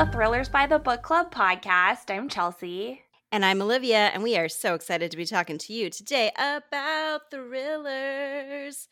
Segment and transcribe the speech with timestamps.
[0.00, 2.08] the Thrillers by the Book Club podcast.
[2.10, 3.02] I'm Chelsea.
[3.32, 7.30] And I'm Olivia, and we are so excited to be talking to you today about
[7.30, 8.88] thrillers.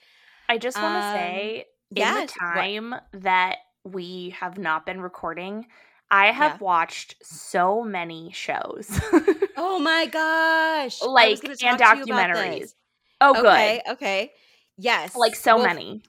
[0.51, 4.85] I just want to Um, say, in yes, the what- time that we have not
[4.85, 5.67] been recording,
[6.11, 6.59] I have Yeah.
[6.67, 8.89] watched so many shows,
[9.57, 11.01] Oh my gosh.
[11.01, 12.75] Like and talk to you about documentaries.
[13.23, 14.33] Oh, Okay, okay.
[14.77, 15.17] Yes.
[15.17, 16.03] like so Well, many.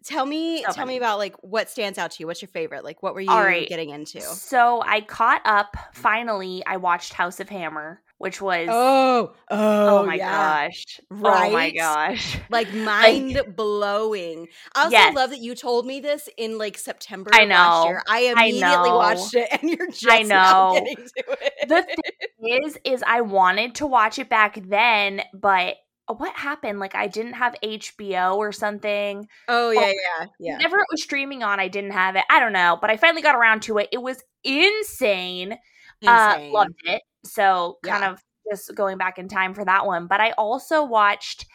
[0.00, 2.26] Like, Tell me So tell me about like what stands out to you.
[2.26, 2.84] What's your favorite?
[2.84, 3.68] Like what were you right.
[3.68, 4.20] getting into?
[4.20, 5.74] So I caught up.
[5.76, 5.94] Mm.
[5.94, 10.30] Finally, I watched House of Hammer, which was Oh, oh, oh my yeah.
[10.70, 12.38] gosh, oh my gosh.
[12.50, 14.48] Like mind blowing.
[14.74, 15.14] I also Yes.
[15.14, 17.84] love that you told me this in like September I know.
[17.84, 18.02] year.
[18.08, 18.96] I immediately know.
[18.96, 20.80] watched it and you're just now know.
[20.80, 21.68] getting to it.
[21.68, 25.76] the thing is is i wanted to watch it back then but
[26.14, 26.78] what happened?
[26.80, 29.26] Like i didn't have hbo or something?
[29.48, 30.56] Oh yeah, yeah, yeah.
[30.56, 32.24] whenever it was streaming on i didn't have it.
[32.30, 33.88] I don't know but i finally got around to it.
[33.92, 35.58] It was insane,
[36.06, 37.02] uh loved it.
[37.24, 38.10] So kind Yeah.
[38.12, 40.06] of just going back in time for that one.
[40.06, 41.46] But i also watched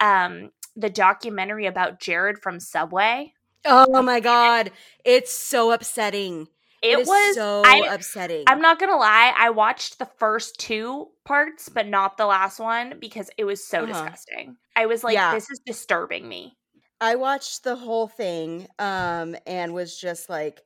[0.00, 3.32] um the documentary about jared from subway.
[3.64, 4.72] Oh my god,
[5.04, 6.48] it's so upsetting.
[6.84, 8.44] It, was so I, upsetting.
[8.46, 12.98] I'm not gonna lie, I watched the first two parts, but not the last one
[13.00, 13.92] because it was so Uh-huh.
[14.04, 14.56] disgusting.
[14.76, 15.34] I was like, Yeah.
[15.34, 16.56] this is disturbing me.
[17.00, 20.62] I watched the whole thing um and was just like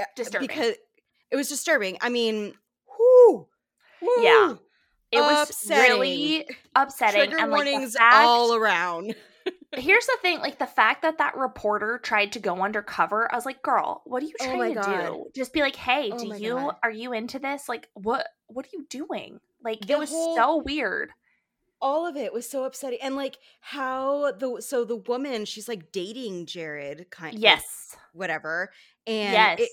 [0.00, 0.48] uh, Disturbing.
[0.48, 0.74] because
[1.30, 1.98] it was disturbing.
[2.00, 2.54] I mean,
[2.98, 3.46] whoo,
[4.02, 4.48] Yeah.
[4.48, 4.58] whoo,
[5.12, 6.00] It was upsetting.
[6.00, 7.20] really upsetting.
[7.20, 9.14] Trigger and like warnings fact, all around.
[9.78, 13.46] Here's the thing, like the fact that that reporter tried to go undercover, I was
[13.46, 15.06] like, girl, what are you Oh trying my to God.
[15.06, 15.24] do?
[15.34, 16.76] Just be like, hey, Oh do you God.
[16.82, 17.68] are you into this?
[17.68, 19.40] Like, what what are you doing?
[19.62, 21.10] Like The it was whole- so weird.
[21.80, 25.92] all of it was so upsetting and like how the so the woman she's like
[25.92, 27.96] dating jared kind like, Yes.
[28.14, 28.70] whatever
[29.06, 29.60] and yes.
[29.60, 29.68] it,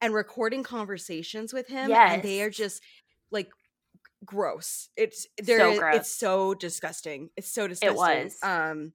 [0.00, 2.82] and recording conversations with him and they are just
[3.32, 3.48] like
[4.24, 5.96] gross it's there So gross.
[5.96, 8.36] it's so disgusting it's so disgusting It was.
[8.42, 8.92] um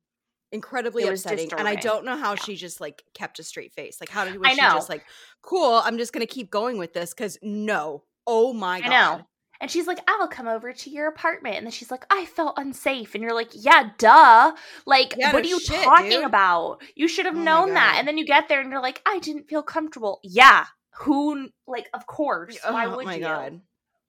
[0.52, 2.44] incredibly It upsetting and i don't know how Yeah.
[2.44, 5.06] she just like kept a straight face like how did was I she just like
[5.42, 9.28] cool i'm just gonna keep going with this because no oh my I god know.
[9.62, 11.56] And she's like, I'll come over to your apartment.
[11.58, 13.14] And then she's like, I felt unsafe.
[13.14, 14.54] And you're like, yeah, duh.
[14.88, 16.24] Like, Yeah, what no are you shit, talking dude.
[16.24, 16.82] about?
[16.96, 17.98] You should have Oh known that.
[18.00, 20.20] And then you get there and you're like, I didn't feel comfortable.
[20.24, 20.66] Yeah.
[21.02, 22.58] Who, like, of course.
[22.68, 23.22] Why oh would my you?
[23.22, 23.62] god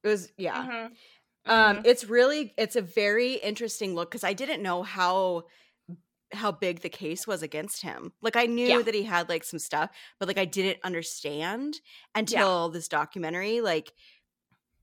[0.02, 0.84] it was yeah Mhm.
[1.44, 1.82] Um, Mhm.
[1.84, 5.42] it's really it's a very interesting look because I didn't know how
[6.32, 8.12] how big the case was against him.
[8.22, 8.82] Like I knew Yeah.
[8.82, 11.80] that he had like some stuff, but like I didn't understand
[12.14, 13.60] until this documentary.
[13.60, 13.92] Like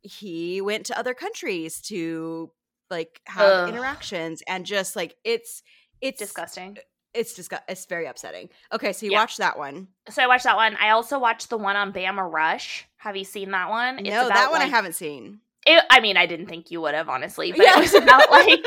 [0.02, 2.52] he went to other countries to
[2.90, 3.70] like have Ugh.
[3.70, 5.62] interactions and just like it's
[6.02, 6.78] it's disgusting.
[7.14, 8.50] it's disgust it's very upsetting.
[8.72, 9.20] Okay, so you Yeah.
[9.20, 9.90] watched that one.
[10.10, 10.76] So I watched that one.
[10.80, 12.88] I also watched the one on Bama Rush.
[12.98, 13.98] Have you seen that one?
[13.98, 15.42] no, that one I haven't seen.
[15.72, 17.52] It, I mean, I didn't think you would have, honestly.
[17.52, 17.78] But Yeah.
[17.78, 18.66] it was about, like,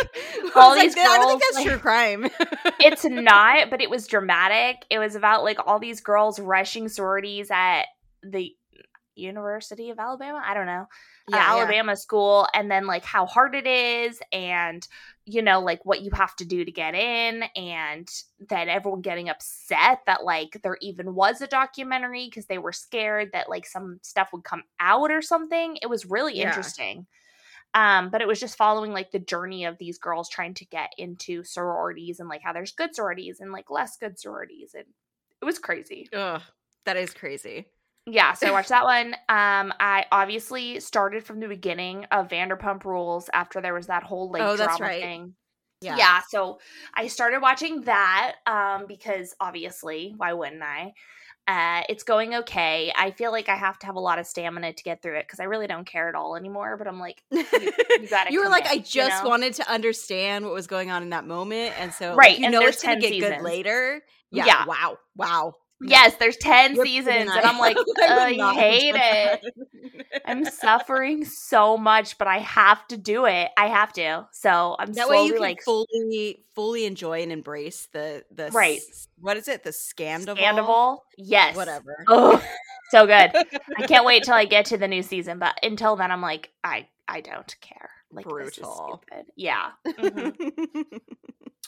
[0.54, 1.08] all like, these girls.
[1.10, 2.30] I don't think that's like- true crime.
[2.80, 4.84] it's not, but it was dramatic.
[4.88, 7.86] It was about like all these girls rushing sororities at
[8.22, 8.54] the
[9.16, 10.40] University of Alabama.
[10.44, 10.86] I don't know,
[11.32, 11.44] uh, yeah.
[11.48, 14.86] Alabama school, and then like how hard it is, and
[15.24, 18.08] you know, like what you have to do to get in, and
[18.48, 23.30] then everyone getting upset that like there even was a documentary because they were scared
[23.32, 25.78] that like some stuff would come out or something.
[25.82, 26.44] It was really Yeah.
[26.44, 27.06] interesting.
[27.74, 30.92] Um, but it was just following like the journey of these girls trying to get
[30.98, 34.86] into sororities and like how there's good sororities and like less good sororities and
[35.40, 36.08] it was crazy.
[36.12, 36.42] Ugh,
[36.84, 37.66] that is crazy.
[38.06, 39.14] Yeah, so I watched that one.
[39.28, 44.28] Um, I obviously started from the beginning of Vanderpump Rules after there was that whole
[44.30, 45.00] late Oh, drama right.
[45.00, 45.34] thing.
[45.80, 45.96] Yeah.
[45.96, 46.20] Yeah.
[46.28, 46.58] so
[46.94, 50.92] I started watching that um because obviously, why wouldn't I?
[51.48, 52.92] Uh, it's going okay.
[52.96, 55.26] I feel like I have to have a lot of stamina to get through it
[55.28, 56.76] because I really don't care at all anymore.
[56.78, 59.30] But I'm like, you, gotta were like, commit, I you just know?
[59.30, 62.46] wanted to understand what was going on in that moment, and so Right, like, you
[62.46, 64.02] and know it's gonna 10 get good later.
[64.30, 64.46] Yeah.
[64.46, 64.64] Yeah.
[64.64, 64.98] Wow.
[65.16, 65.54] Wow.
[65.84, 67.30] Yes, there's 10 You're seasons.
[67.34, 69.54] And I'm like, I I hate it.
[70.24, 73.50] I'm suffering so much, but I have to do it.
[73.56, 74.26] I have to.
[74.32, 78.80] So I'm that way you can like fully fully enjoy and embrace the the Right.
[79.18, 80.98] what is it the scandal Scandoval.
[81.16, 81.56] Yes.
[81.56, 82.42] whatever Oh,
[82.90, 83.32] so good.
[83.78, 86.50] I can't wait till I get to the new season, but until then, I'm like,
[86.62, 87.90] I I don't care.
[88.12, 89.00] Like Brutal.
[89.08, 89.26] stupid.
[89.36, 89.70] Yeah.
[89.86, 91.00] Mhm.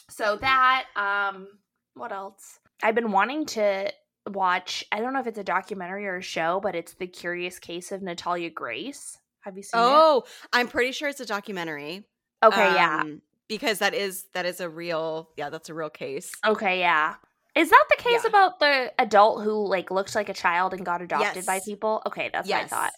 [0.09, 1.47] so that um,
[1.95, 2.59] what else?
[2.83, 3.91] I've been wanting to
[4.27, 4.83] watch.
[4.91, 7.91] I don't know if it's a documentary or a show, but it's the Curious Case
[7.91, 9.19] of Natalia Grace.
[9.41, 11.97] Have you seen oh, I'm pretty sure it's a documentary.
[11.97, 12.03] it?
[12.43, 13.01] Okay, yeah.
[13.01, 16.31] um, because that is that is a real yeah that's a real case.
[16.45, 17.15] Okay, yeah.
[17.55, 18.29] Is that the case yeah.
[18.29, 21.45] about the adult who like looked like a child and got adopted yes.
[21.45, 22.01] by people?
[22.05, 22.69] Okay, that's yes.
[22.69, 22.93] what I thought.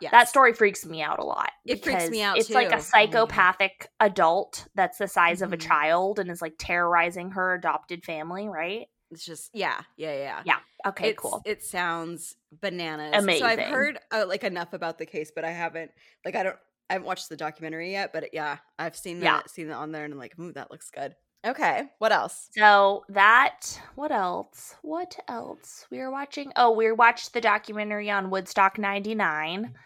[0.00, 0.10] Yes.
[0.10, 1.50] That story freaks me out a lot.
[1.64, 2.36] It freaks me out.
[2.36, 2.54] It's too.
[2.54, 5.44] like a psychopathic adult that's the size mm-hmm.
[5.44, 5.68] of a mm-hmm.
[5.68, 8.88] child and is like terrorizing her adopted family, right?
[9.14, 10.42] It's just yeah, yeah, yeah.
[10.44, 10.58] Yeah.
[10.86, 11.42] Okay, it's, cool.
[11.46, 13.14] It sounds bananas.
[13.14, 13.40] Amazing.
[13.40, 15.92] So I've heard uh, like enough about the case, but I haven't
[16.24, 16.56] like I don't
[16.90, 19.40] I haven't watched the documentary yet, but yeah, I've seen that yeah.
[19.50, 21.14] seen that on there and I'm like, ooh, that looks good.
[21.46, 22.48] Okay, what else?
[22.56, 24.74] So that what else?
[24.82, 25.86] What else?
[25.90, 26.52] We were watching.
[26.56, 29.74] Oh, we watched the documentary on Woodstock '99.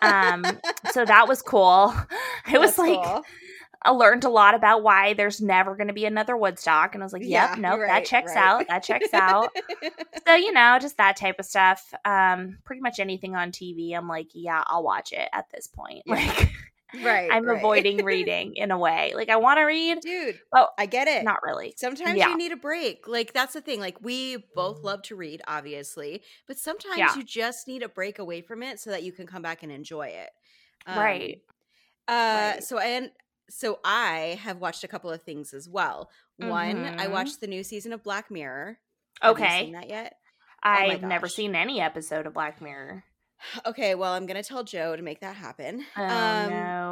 [0.00, 0.46] Um,
[0.92, 1.94] so that was cool.
[2.50, 3.22] It was like cool.
[3.82, 7.06] I learned a lot about why there's never going to be another Woodstock, and I
[7.06, 8.44] was like, "Yep, yeah, nope, right, that checks right.
[8.44, 8.66] out.
[8.68, 9.50] That checks out."
[10.26, 11.94] so you know, just that type of stuff.
[12.04, 16.02] Um, pretty much anything on TV, I'm like, "Yeah, I'll watch it." At this point,
[16.06, 16.14] yeah.
[16.14, 16.52] like,
[17.04, 17.56] right, I'm right.
[17.56, 19.12] avoiding reading in a way.
[19.14, 20.40] Like, I want to read, dude.
[20.52, 21.22] Oh, I get it.
[21.22, 21.74] Not really.
[21.76, 22.30] Sometimes yeah.
[22.30, 23.06] you need a break.
[23.06, 23.78] Like that's the thing.
[23.78, 28.40] Like we both love to read, obviously, but sometimes you just need a break away
[28.40, 30.30] from it so that you can come back and enjoy it.
[30.84, 31.42] Um, right.
[32.08, 32.64] Uh, right.
[32.64, 33.10] so and
[33.50, 36.10] so I have watched a couple of things as well.
[36.40, 36.50] Mm-hmm.
[36.50, 37.12] One, I mm-hmm.
[37.12, 38.78] watched the new season of Black Mirror.
[39.24, 39.44] Okay.
[39.44, 40.14] Have you seen that yet?
[40.62, 43.04] I've oh never seen any episode of Black Mirror.
[43.64, 45.84] Okay, well, I'm gonna tell Joe to make that happen.
[45.96, 46.87] Oh um, no.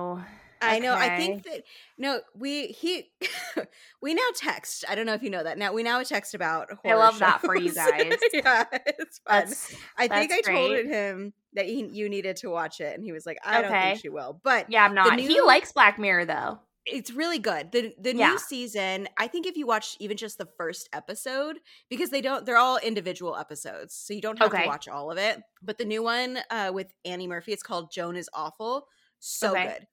[0.61, 0.95] I know.
[0.95, 1.63] I think that
[1.99, 3.11] no, we he
[4.03, 4.85] we now text.
[4.89, 5.59] I don't know if you know that.
[5.59, 6.69] Now we now text about.
[6.85, 7.21] I love shows.
[7.21, 8.19] that for you guys.
[8.33, 9.47] yeah, it's fun.
[9.47, 10.55] That's, I think I great.
[10.55, 13.63] told him that he, you needed to watch it, and he was like, "I okay.
[13.63, 15.17] don't think she will." But yeah, I'm not.
[15.17, 16.61] New, he likes Black Mirror though.
[16.85, 17.73] It's really good.
[17.73, 18.31] the The yeah.
[18.31, 19.09] new season.
[19.19, 21.59] I think if you watch even just the first episode,
[21.91, 24.63] because they don't, they're all individual episodes, so you don't have okay.
[24.63, 25.43] to watch all of it.
[25.63, 28.87] But the new one uh, with Annie Murphy, it's called Joan is Awful.
[29.19, 29.87] So good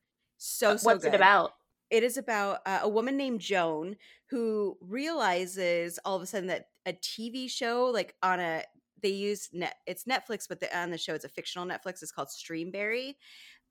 [0.44, 1.13] so, uh, so What's good.
[1.13, 1.54] it about?
[1.90, 3.95] It is about uh, a woman named Joan
[4.30, 8.63] who realizes all of a sudden that a TV show, like on a,
[9.01, 12.01] they use net, it's Netflix, but the, on the show it's a fictional Netflix.
[12.01, 13.16] It's called Streamberry.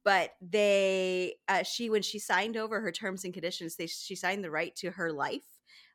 [0.02, 4.42] But they, uh, she when she signed over her terms and conditions, they she signed
[4.42, 5.44] the right to her life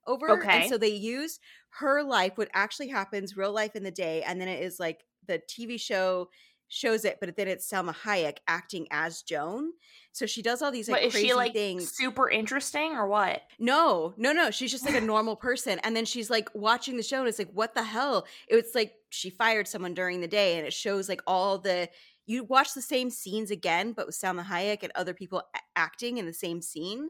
[0.05, 0.29] over.
[0.29, 0.61] Okay.
[0.61, 1.39] And so they use
[1.79, 5.03] her life, what actually happens, real life in the day, and then it is like
[5.25, 6.29] the TV show
[6.69, 9.71] shows it, but then it's Salma Hayek acting as Joan.
[10.11, 11.91] So she does all these like but crazy she, like, things.
[11.95, 13.41] Super interesting or what?
[13.59, 14.51] No, no, no.
[14.51, 15.79] She's just like a normal person.
[15.83, 18.25] And then she's like watching the show and it's like, what the hell?
[18.47, 21.89] It's like she fired someone during the day and it shows like all the
[22.25, 25.43] you watch the same scenes again, but with Salma Hayek and other people
[25.77, 27.09] acting in the same scene.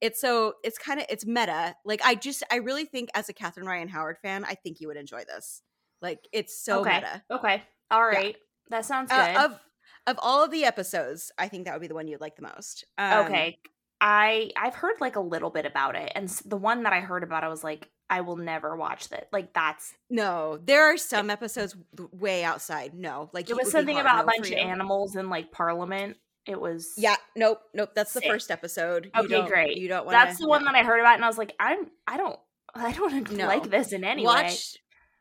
[0.00, 1.76] It's so it's kind of it's meta.
[1.84, 4.88] Like I just I really think as a Catherine Ryan Howard fan, I think you
[4.88, 5.62] would enjoy this.
[6.00, 6.94] Like it's so okay.
[6.94, 7.22] meta.
[7.30, 7.62] Okay.
[7.90, 8.34] All right.
[8.34, 8.40] Yeah.
[8.70, 9.18] That sounds good.
[9.18, 9.60] Uh, of
[10.06, 12.42] of all of the episodes, I think that would be the one you'd like the
[12.42, 12.84] most.
[12.98, 13.58] Um, okay.
[14.00, 17.22] I I've heard like a little bit about it, and the one that I heard
[17.22, 19.28] about, I was like, I will never watch that.
[19.32, 20.58] Like that's no.
[20.62, 21.74] There are some episodes
[22.12, 22.94] way outside.
[22.94, 26.16] No, like it was something about a bunch of animals in like Parliament.
[26.46, 27.16] It was yeah.
[27.34, 27.60] Nope.
[27.72, 27.90] Nope.
[27.94, 29.10] That's the first episode.
[29.14, 29.78] You okay, great.
[29.78, 30.04] You don't.
[30.04, 31.90] Wanna, that's the one that I heard about, and I was like, I'm.
[32.06, 32.38] I don't.
[32.74, 33.46] I don't no.
[33.46, 34.80] like this in any watch, way.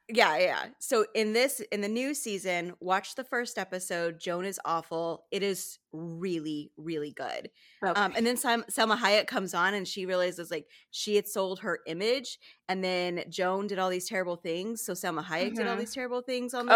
[0.10, 0.66] Yeah, yeah.
[0.80, 4.20] So in this in the new season, watch the first episode.
[4.20, 5.24] Joan is awful.
[5.32, 7.50] It is really, really good.
[7.84, 8.00] Okay.
[8.00, 11.62] Um, and then Sam, Salma Hayek comes on, and she realizes like she had sold
[11.62, 14.84] her image, and then Joan did all these terrible things.
[14.84, 15.56] So Salma Hayek mm-hmm.
[15.56, 15.80] did all mm-hmm.
[15.80, 16.74] these terrible things on the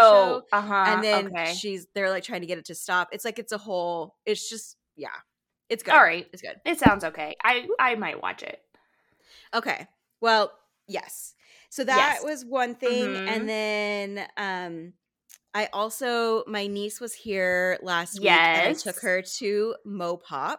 [0.50, 1.52] show, uh-huh, and then okay.
[1.52, 3.08] she's they're like trying to get it to stop.
[3.12, 4.16] It's like it's a whole.
[4.24, 5.08] It's just yeah,
[5.68, 5.92] it's good.
[5.92, 6.56] All right, it's good.
[6.64, 7.36] It sounds okay.
[7.44, 8.58] I I might watch it.
[9.54, 9.86] Okay.
[10.20, 10.50] Well,
[10.86, 11.34] yes.
[11.68, 12.24] So that yes.
[12.24, 13.04] was one thing.
[13.04, 13.28] Mm-hmm.
[13.28, 14.92] And then um
[15.54, 20.58] I also my niece was here last week and I took her to Mopop,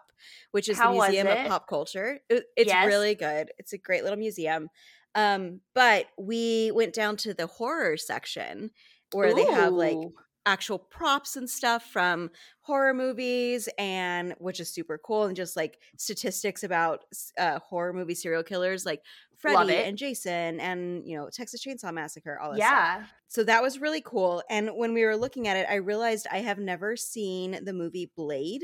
[0.52, 2.20] which is How the Museum of Pop Culture.
[2.30, 2.88] It, it's yes.
[2.88, 3.52] really good.
[3.58, 4.70] It's a great little museum.
[5.16, 8.72] Um, but we went down to the horror section
[9.12, 9.36] where Ooh.
[9.36, 9.98] they have like
[10.46, 15.78] actual props and stuff from horror movies and which is super cool and just like
[15.98, 17.04] statistics about
[17.38, 19.02] uh, horror movie serial killers like
[19.40, 23.10] Freddy and Jason and you know Texas Chainsaw Massacre all this yeah stuff.
[23.28, 26.40] so that was really cool and when we were looking at it I realized I
[26.40, 28.64] have never seen the movie Blade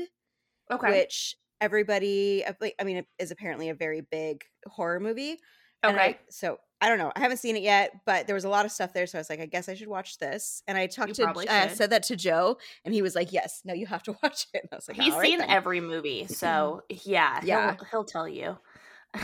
[0.70, 5.38] okay which everybody I mean it is apparently a very big horror movie
[5.84, 7.10] okay I, so I don't know.
[7.16, 9.20] I haven't seen it yet, but there was a lot of stuff there, so I
[9.20, 10.62] was like, I guess I should watch this.
[10.66, 13.32] And I talked you to, I uh, said that to Joe, and he was like,
[13.32, 14.60] Yes, no, you have to watch it.
[14.62, 15.48] And I was like, He's seen then.
[15.48, 18.58] every movie, so yeah, yeah, he'll, he'll tell you.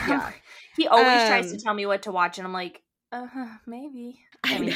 [0.09, 0.31] Yeah,
[0.77, 2.83] he always um, tries to um tell me what to watch, and I'm like,
[3.13, 3.27] uh,
[3.67, 4.21] maybe.
[4.45, 4.75] I, mean,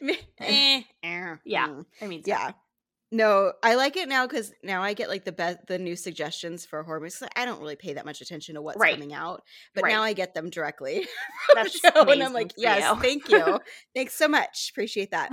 [0.00, 0.14] no.
[0.40, 0.82] eh,
[1.44, 1.68] yeah,
[2.02, 2.52] I mean, yeah.
[3.10, 6.66] No, I like it now because now I get like the best the new suggestions
[6.66, 7.22] for horror movies.
[7.34, 8.92] I don't really pay that much attention to what's Right.
[8.94, 9.44] coming out,
[9.74, 9.92] but Right.
[9.94, 11.06] now I get them directly
[11.54, 13.60] That's the show, and I'm like, yes, you." thank you,
[13.94, 15.32] thanks so much, appreciate that.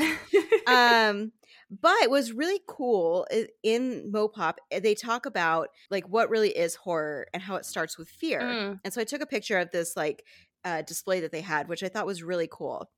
[0.68, 1.34] um
[1.82, 3.28] but what's really cool
[3.64, 7.98] in mopop eh, they talk about like what really is horror and how it starts
[7.98, 8.58] with fear.
[8.58, 10.26] Mm, and so i took a picture of this like
[10.64, 12.90] uh, display that they had which i thought was really cool.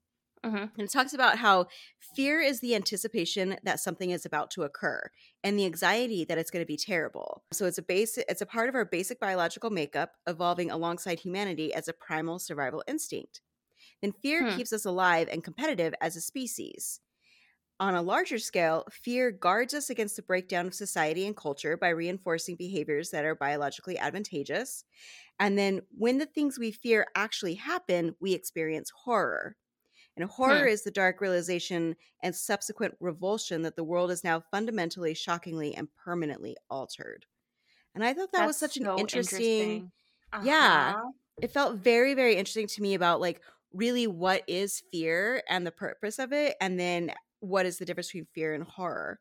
[0.43, 0.71] Mhm.
[0.77, 1.67] and it talks about how
[1.99, 5.09] fear is the anticipation that something is about to occur
[5.43, 7.43] and the anxiety that it's going to be terrible.
[7.51, 11.73] So it's a basic it's a part of our basic biological makeup evolving alongside humanity
[11.73, 13.41] as a primal survival instinct.
[14.01, 14.57] Then fear Hmm.
[14.57, 17.01] keeps us alive and competitive as a species
[17.79, 21.89] on a larger scale, fear guards us against the breakdown of society and culture by
[21.89, 24.83] reinforcing behaviors that are biologically advantageous.
[25.39, 29.57] And then when the things we fear actually happen, we experience horror.
[30.17, 35.13] And horror is the dark realization and subsequent revulsion that the world is now fundamentally,
[35.13, 37.25] shockingly, and permanently altered.
[37.95, 39.91] And I thought that was That's such an so interesting,
[40.39, 40.93] Yeah.
[40.93, 41.11] Uh-huh.
[41.41, 43.41] it felt very, very interesting to me about like
[43.73, 48.07] really what is fear and the purpose of it, and then what is the difference
[48.07, 49.19] between fear and horror.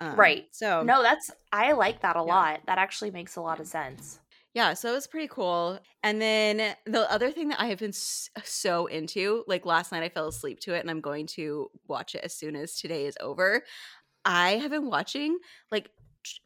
[0.00, 0.48] Um, Right.
[0.50, 2.22] So No, that's I like that a Yeah.
[2.22, 2.60] lot.
[2.66, 4.20] That actually makes a lot of sense.
[4.52, 5.78] yeah, so it was pretty cool.
[6.02, 10.08] And then the other thing that I have been so into, like last night I
[10.08, 13.16] fell asleep to it, and I'm going to watch it as soon as today is
[13.20, 13.62] over.
[14.24, 15.38] I have been watching
[15.70, 15.90] like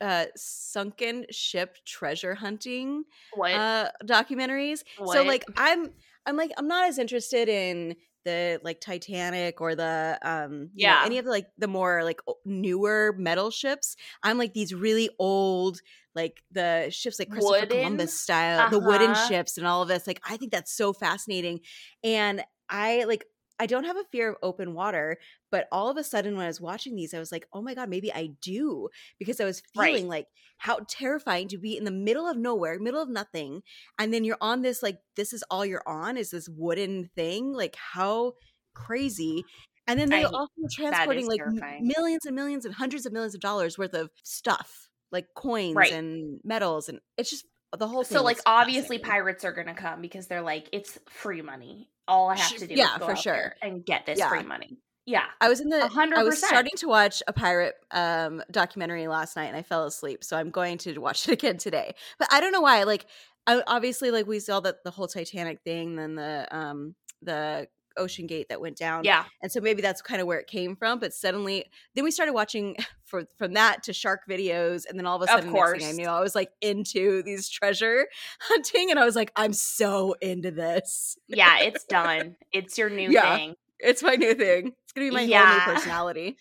[0.01, 3.53] uh sunken ship treasure hunting What?
[3.53, 5.95] uh documentaries so like i'm
[6.27, 10.97] i'm like i'm not as interested in the like titanic or the um you know,
[10.97, 11.03] Yeah.
[11.03, 15.81] any of the like the more like newer metal ships i'm like these really old
[16.15, 17.67] like the ships like christopher Wooden?
[17.67, 19.15] columbus style the wooden Uh-huh.
[19.15, 21.61] ships and all of this like i think that's so fascinating
[22.03, 23.25] and i like
[23.59, 25.17] i don't have a fear of open water
[25.51, 27.75] but all of a sudden when i was watching these i was like oh my
[27.75, 29.89] god maybe i do because i was Right.
[29.93, 30.27] feeling like
[30.59, 33.63] how terrifying to be in the middle of nowhere middle of nothing
[33.99, 37.53] and then you're on this like this is all you're on is this wooden thing
[37.53, 38.33] like how
[38.75, 39.45] crazy
[39.87, 41.87] and then they I- also transporting like terrifying.
[41.87, 45.93] millions and millions and hundreds of millions of dollars worth of stuff like coins Right.
[45.93, 47.45] and metals and it's just
[47.77, 51.43] the whole thing so like obviously pirates are gonna come because they're like it's free
[51.43, 51.89] money.
[52.07, 53.55] All I have to do yeah, is go for sure.
[53.63, 54.29] and get this Yeah.
[54.29, 54.79] free money.
[55.07, 55.25] Yeah.
[55.41, 59.07] I was in the A hundred I was starting to watch a pirate um documentary
[59.07, 60.25] last night and I fell asleep.
[60.25, 61.95] So I'm going to watch it again today.
[62.19, 62.85] But I don't know why.
[62.85, 63.07] Like
[63.47, 68.27] I, obviously like we saw that the whole Titanic thing, then the um the ocean
[68.27, 69.05] gate that went down.
[69.05, 69.25] Yeah.
[69.43, 70.99] And so maybe that's kind of where it came from.
[70.99, 75.17] But suddenly then we started watching for from that to shark videos and then all
[75.17, 78.07] of a Of sudden next thing I knew I was like into these treasure
[78.41, 81.17] hunting and I was like, I'm so into this.
[81.29, 82.37] Yeah, it's done.
[82.53, 83.23] It's your new Yeah.
[83.37, 83.55] thing.
[83.79, 84.75] It's my new thing.
[84.85, 86.37] It's gonna be my whole new personality.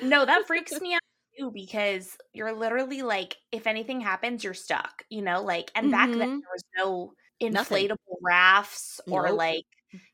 [0.00, 1.00] No, that freaks me out
[1.38, 5.42] too because you're literally like, if anything happens, you're stuck, you know?
[5.42, 6.40] Like, and back then Mhm.
[6.42, 7.14] there was no
[7.48, 7.88] Nothing.
[7.88, 9.38] inflatable rafts or Nope.
[9.38, 9.64] like,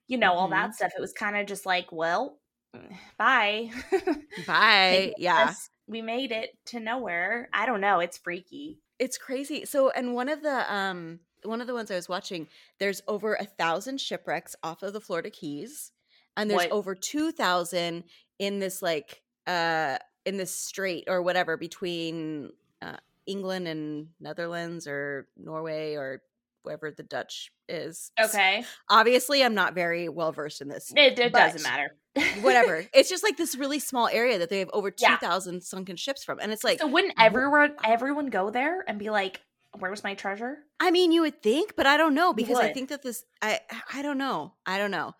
[0.08, 0.52] you know, all Mhm.
[0.52, 0.92] that stuff.
[0.96, 2.38] It was kind of just like, well,
[3.18, 3.70] bye.
[4.46, 5.14] Bye.
[5.16, 5.46] Yeah.
[5.46, 5.70] this.
[5.86, 7.48] We made it to nowhere.
[7.52, 8.00] I don't know.
[8.00, 8.80] It's freaky.
[8.98, 9.64] It's crazy.
[9.64, 13.34] So and one of the um one of the ones I was watching, there's over
[13.34, 15.92] a thousand shipwrecks off of the Florida Keys.
[16.36, 16.72] And there's What?
[16.72, 18.04] over two thousand
[18.38, 22.96] in this like uh in this strait or whatever between uh
[23.26, 26.22] England and Netherlands or Norway or
[26.64, 28.10] wherever the Dutch is.
[28.20, 28.64] Okay.
[28.90, 30.92] Obviously I'm not very well versed in this.
[30.96, 31.94] It, it doesn't matter.
[32.42, 32.84] Whatever.
[32.94, 35.16] it's just like this really small area that they have over Yeah.
[35.16, 36.38] 2,000 sunken ships from.
[36.40, 39.40] And it's like so wouldn't everyone everyone go there and be like,
[39.78, 42.88] "Where's my treasure?" I mean, you would think, but I don't know because I think
[42.90, 43.60] that this I
[43.92, 44.54] I don't know.
[44.66, 45.12] I don't know.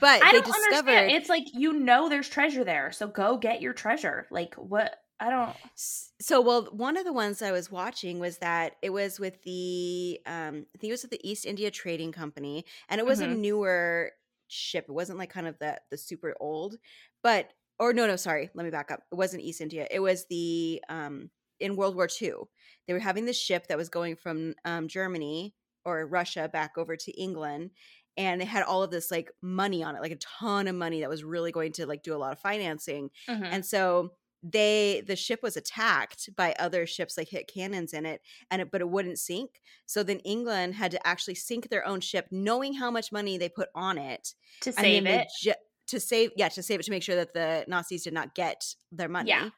[0.00, 1.10] But I they don't discovered understand.
[1.12, 4.26] It's like you know there's treasure there, so go get your treasure.
[4.30, 4.96] Like what?
[5.20, 5.56] I don't.
[5.76, 10.20] So well one of the ones I was watching was that it was with the
[10.26, 13.26] um I think it was with the East India Trading Company and it was a
[13.26, 13.36] Mhm.
[13.36, 14.12] newer
[14.48, 14.86] ship.
[14.88, 16.76] It wasn't like kind of the the super old,
[17.22, 19.00] but or no no sorry, let me back up.
[19.12, 19.86] It wasn't East India.
[19.90, 21.30] It was the um
[21.60, 22.48] in World War II.
[22.86, 25.54] They were having this ship that was going from um Germany
[25.84, 27.70] or Russia back over to England
[28.16, 31.00] and they had all of this like money on it, like a ton of money
[31.00, 33.46] that was really going to like do a lot of financing Mhm.
[33.50, 38.20] and so they the ship was attacked by other ships like hit cannons in it
[38.50, 42.00] and it but it wouldn't sink so then england had to actually sink their own
[42.00, 45.26] ship knowing how much money they put on it to save it.
[45.40, 45.52] ju-
[45.86, 48.74] to save yeah to save it to make sure that the nazis did not get
[48.92, 49.48] their money Yeah.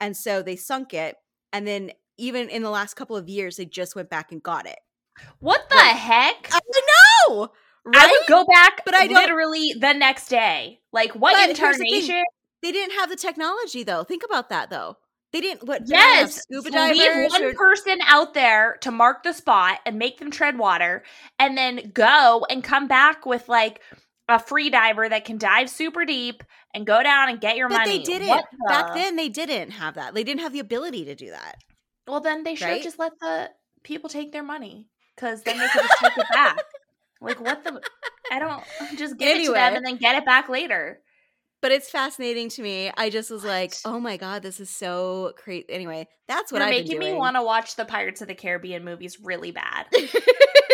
[0.00, 1.16] and so they sunk it
[1.52, 4.66] and then even in the last couple of years they just went back and got
[4.66, 4.78] it
[5.40, 6.48] What the like- heck?
[6.52, 6.60] i
[7.28, 7.48] know
[7.86, 10.80] I right would go back, But I don't- literally the next day.
[10.92, 11.94] Like what But here's the thing.
[11.94, 12.24] incarnation?
[12.62, 14.96] They didn't have the technology though think about that though
[15.32, 15.66] They didn't.
[15.66, 15.86] What?
[15.86, 19.80] they don't have Yes, scuba leave one or- person out there to mark the spot
[19.84, 21.02] and make them tread water,
[21.38, 23.82] and then go and come back with like
[24.30, 26.42] a free diver that can dive super deep
[26.74, 27.98] and go down and get your but money.
[27.98, 29.16] they didn't What back then.
[29.16, 30.14] They didn't have that.
[30.14, 31.56] They didn't have the ability to do that.
[32.06, 32.82] Well, then they should Right?
[32.82, 33.50] just let the
[33.84, 36.58] people take their money because then they could just take it back.
[37.20, 37.82] Like what the?
[38.32, 38.62] I don't
[38.98, 41.00] just give it to them and then get it back later.
[41.60, 42.90] But it's fascinating to me.
[42.96, 45.66] I just was like, oh my god, this is so crazy.
[45.68, 48.84] Anyway, that's what You're I've making me want to watch the Pirates of the Caribbean
[48.84, 49.86] movies really bad.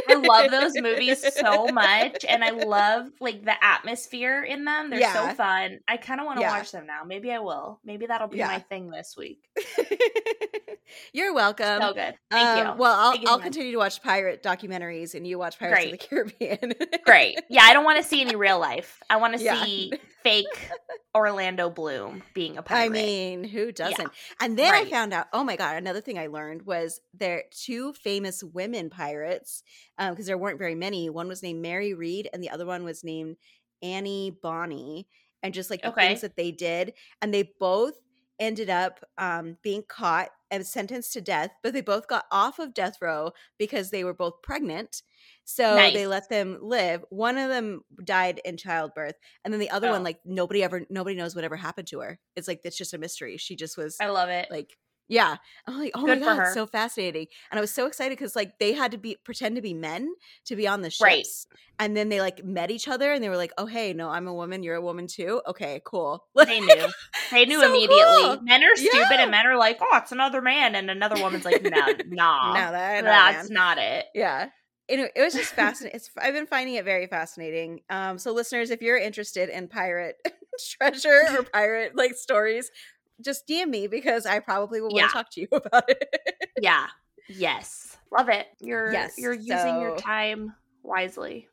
[0.07, 4.91] I love those movies so much, and I love like the atmosphere in them.
[4.91, 5.31] They're Yeah.
[5.31, 5.79] so fun.
[5.89, 6.51] I kind of want to Yeah.
[6.59, 7.03] watch them now.
[7.07, 7.81] Maybe I will.
[7.85, 8.49] Maybe that'll be Yeah.
[8.49, 9.39] my thing this week.
[11.13, 11.81] You're welcome.
[11.81, 12.15] so good.
[12.31, 12.81] Thank Um, you.
[12.81, 13.45] Well, I'll, Thank I'll much.
[13.45, 16.75] continue to watch pirate documentaries, and you watch Pirates of the Caribbean.
[17.05, 17.41] Great.
[17.49, 19.01] Yeah, I don't want to see any real life.
[19.09, 19.93] I want to see
[20.25, 20.71] fake
[21.15, 22.87] Orlando Bloom being a pirate.
[22.87, 24.13] I mean, who doesn't?
[24.41, 25.29] And then I found out.
[25.33, 25.77] Oh my god!
[25.77, 29.63] Another thing I learned was there two famous women pirates
[29.99, 31.09] um, because there weren't very many.
[31.11, 33.37] One was named Mary Read, and the other one was named
[33.83, 35.07] Annie Bonny.
[35.43, 36.07] And just like the Okay.
[36.09, 37.95] things that they did, and they both
[38.39, 42.75] ended up um, being caught and sentenced to death, but they both got off of
[42.75, 45.03] death row because they were both pregnant.
[45.45, 47.05] So they let them live.
[47.11, 49.15] One of them died in childbirth,
[49.45, 49.93] and then the other Oh.
[49.93, 52.19] one, like nobody ever, nobody knows whatever happened to her.
[52.37, 53.37] It's like it's just a mystery.
[53.37, 54.49] She just was I love it.
[54.51, 55.37] like, yeah.
[55.67, 56.53] I'm like, oh Good my god, her.
[56.55, 57.27] so fascinating.
[57.51, 60.09] And I was so excited because like they had to be pretend to be men
[60.47, 61.27] to be on the ships, Right.
[61.79, 64.27] and then they like met each other, and they were like, oh hey, no, I'm
[64.27, 65.43] a woman, you're a woman too.
[65.47, 66.25] Okay, cool.
[66.35, 66.87] they knew.
[67.31, 68.23] They knew So immediately.
[68.23, 68.39] cool.
[68.43, 69.23] Men are stupid, Yeah.
[69.23, 71.71] and men are like, "Oh, it's another man," and another woman's like, "No,
[72.09, 73.55] nah, No, that, no, that's man.
[73.55, 74.49] not it." yeah
[74.89, 78.71] anyway, it was just fascinating it's i've been finding it very fascinating um so listeners
[78.71, 80.17] if you're interested in pirate
[80.79, 82.71] treasure or pirate like stories
[83.23, 85.03] just dm me because i probably will Yeah.
[85.03, 86.09] want to talk to you about it
[86.57, 86.89] Yeah.
[87.29, 87.97] Yes.
[88.13, 88.47] Love it.
[88.61, 91.49] You're Yes, you're using your time wisely.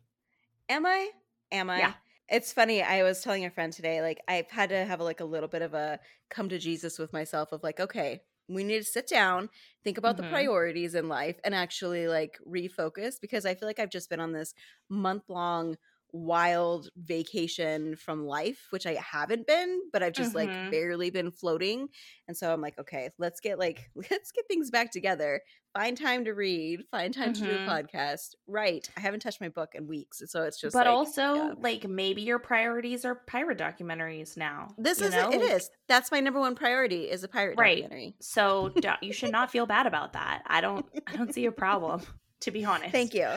[0.69, 1.09] am i
[1.51, 1.93] am i Yeah.
[2.29, 5.25] it's funny i was telling a friend today like i've had to have like a
[5.25, 8.83] little bit of a come to jesus with myself of like okay we need to
[8.83, 9.49] sit down
[9.83, 10.17] think about Mhm.
[10.17, 14.19] the priorities in life and actually like refocus because i feel like i've just been
[14.19, 14.53] on this
[14.89, 15.75] month long
[16.13, 20.35] wild vacation from life which i haven't been but i've just Mhm.
[20.35, 21.87] like barely been floating
[22.27, 25.41] and so i'm like okay let's get like let's get things back together
[25.73, 27.67] find time to read find time to do a Mhm.
[27.67, 31.33] podcast right i haven't touched my book in weeks so it's just but like, also,
[31.35, 31.53] yeah.
[31.59, 34.67] like maybe your priorities are pirate documentaries now.
[34.77, 35.69] This is it Like.
[35.87, 37.81] That's my number one priority is a pirate Right.
[37.83, 38.15] documentary.
[38.21, 40.43] So you should not feel bad about that.
[40.45, 40.85] I don't.
[41.07, 42.01] I don't see a problem.
[42.41, 43.27] To be honest, Thank you.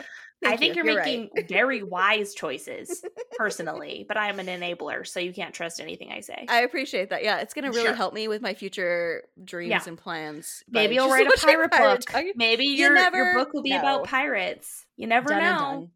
[0.45, 0.83] I think you.
[0.83, 1.47] you're, You're making right.
[1.47, 3.03] very wise choices
[3.37, 6.45] personally, but I am an enabler, so you can't trust anything I say.
[6.49, 7.23] I appreciate that.
[7.23, 7.95] Yeah, it's gonna really Sure.
[7.95, 9.81] help me with my future dreams Yeah.
[9.87, 10.63] and plans.
[10.69, 12.01] Maybe you'll write a pirate book.
[12.01, 13.79] docu- Maybe You your your book will be know.
[13.79, 14.85] about pirates.
[14.97, 15.89] You never know.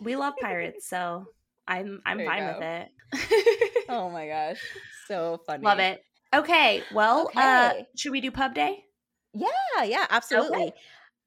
[0.00, 1.26] We love pirates, so
[1.68, 3.86] I'm I'm There fine with it.
[3.88, 4.60] Oh my gosh,
[5.06, 5.64] so funny.
[5.64, 6.02] Love it.
[6.34, 8.84] Okay, well, uh, should we do pub day?
[9.34, 10.72] Yeah, yeah, absolutely.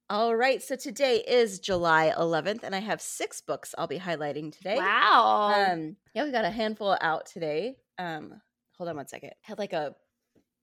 [0.08, 4.52] All right, so today is July 11th, and I have six books I'll be highlighting
[4.52, 4.78] today.
[4.78, 5.66] Wow.
[5.66, 7.78] Um, yeah, we got a handful out today.
[7.98, 8.40] Um,
[8.76, 9.30] hold on one second.
[9.30, 9.96] I had like a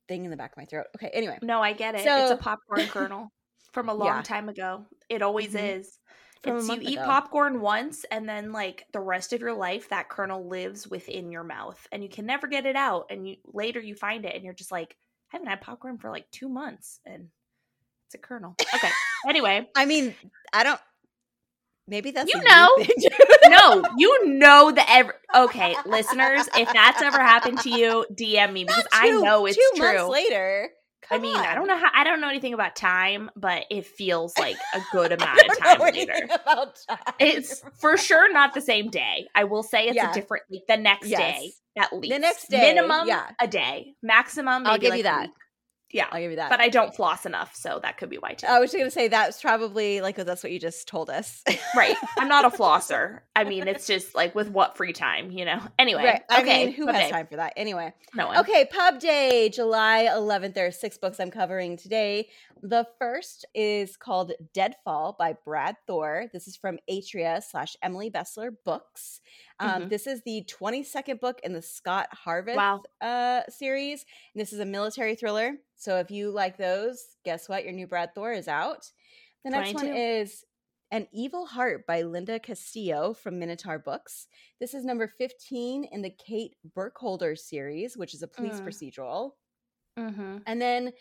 [0.08, 0.88] thing in the back of my throat.
[0.98, 1.40] Okay, anyway.
[1.42, 2.14] no, I get it.
[2.16, 3.30] it's a popcorn kernel
[3.74, 4.24] from a long Yeah.
[4.24, 4.86] time ago.
[5.10, 5.56] It always Mhm.
[5.56, 6.00] is.
[6.44, 9.90] From It's you month eat popcorn once, and then like the rest of your life,
[9.90, 13.08] that kernel lives within your mouth, and you can never get it out.
[13.10, 14.98] And you later you find it, and you're just like,
[15.32, 17.30] I haven't had popcorn for like two months, and
[18.14, 18.56] it's a kernel.
[18.76, 18.90] Okay.
[19.28, 20.16] anyway, I mean,
[20.52, 20.80] I don't.
[21.86, 22.70] Maybe that's You know.
[22.78, 23.10] thing to
[23.44, 23.50] do.
[23.50, 25.16] no, you know that ever.
[25.36, 29.58] Okay, listeners, if that's ever happened to you, DM me because Not I know it's
[29.58, 29.94] two true.
[29.98, 30.70] months later.
[31.12, 33.86] I Come mean, I don't know how I don't know anything about time, but it
[33.86, 36.14] feels like a good amount of time later.
[36.34, 36.98] About time.
[37.20, 39.28] It's for sure not the same day.
[39.36, 40.12] I will say it's Yeah.
[40.12, 41.20] a different like the next Yes.
[41.20, 42.14] day at least.
[42.14, 43.30] The next day, minimum yeah.
[43.42, 44.66] a day, maximum.
[44.66, 45.30] I'll give like you that.
[45.94, 46.50] Yeah, I'll give you that.
[46.50, 48.48] but I don't floss enough, so that could be why too.
[48.48, 51.44] I was just gonna say that's probably like that's what you just told us.
[51.76, 53.20] right, I'm not a flosser.
[53.36, 55.60] I mean, it's just like with what free time, you know.
[55.80, 56.22] Anyway, right.
[56.30, 57.10] I okay, mean, who has day.
[57.12, 57.54] time for that?
[57.56, 57.94] Anyway.
[58.16, 58.38] No one.
[58.40, 60.54] Okay, Pub Day, July 11th.
[60.56, 62.28] There are six books I'm covering today.
[62.62, 66.26] The first is called Deadfall by Brad Thor.
[66.32, 69.20] This is from Atria slash Emily Bestler Books.
[69.60, 69.90] Um, Mhm.
[69.90, 72.84] This is the 22nd book in the Scot Harvath Wow.
[73.02, 74.06] uh, series.
[74.34, 75.54] And this is a military thriller.
[75.84, 77.66] So if you like those, guess what?
[77.66, 78.90] Your new Brad Thor is out.
[79.44, 80.46] The next one is
[80.92, 84.28] An Evil Heart by Linda Castillo from Minotaur Books.
[84.62, 88.66] This is number 15 in the Kate Burkholder series, which is a police Mm.
[88.66, 89.32] procedural.
[90.00, 90.38] Mm-hmm.
[90.48, 90.94] And then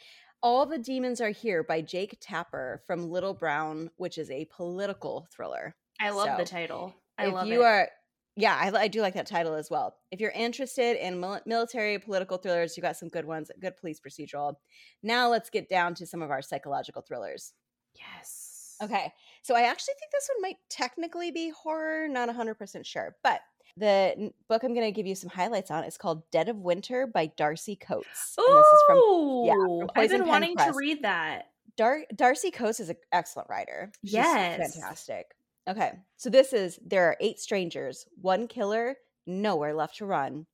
[0.43, 5.29] All the Demons Are Here by Jake Tapper from Little Brown, which is a political
[5.33, 5.77] thriller.
[6.01, 6.93] I love So, the title.
[7.19, 7.67] I if love you it.
[7.67, 7.89] are,
[8.37, 9.97] yeah, I, I do like that title as well.
[10.11, 14.01] If you're interested in mil- military political thrillers, you got some good ones, good police
[14.01, 14.55] procedural.
[15.03, 17.53] Now let's get down to some of our psychological thrillers.
[17.95, 18.77] yes.
[18.83, 19.13] Okay.
[19.43, 23.15] So I actually think this one might technically be horror, not 100% sure.
[23.23, 23.41] But
[23.77, 23.87] the
[24.19, 27.07] n- book I'm going to give you some highlights on is called Dead of Winter
[27.07, 28.35] by Darcy Coates.
[28.39, 30.73] Oh, this is from yeah, from I've been Pen wanting Press.
[30.73, 31.47] to read that.
[31.77, 33.93] Dar- Darcy Coates is an excellent writer.
[34.05, 34.75] She's Yes.
[34.75, 35.27] fantastic.
[35.69, 38.97] Okay, so this is there are eight strangers, one killer,
[39.27, 40.47] nowhere left to run.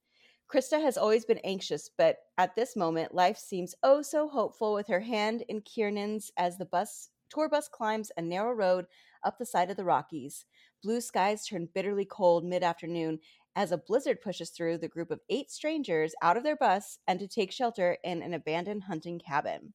[0.53, 4.87] Krista has always been anxious, but at this moment, life seems oh so hopeful with
[4.87, 8.85] her hand in Kiernan's as the bus tour bus climbs a narrow road
[9.23, 10.45] up the side of the Rockies.
[10.83, 13.19] Blue skies turn bitterly cold mid afternoon
[13.55, 17.19] as a blizzard pushes through the group of eight strangers out of their bus and
[17.19, 19.73] to take shelter in an abandoned hunting cabin.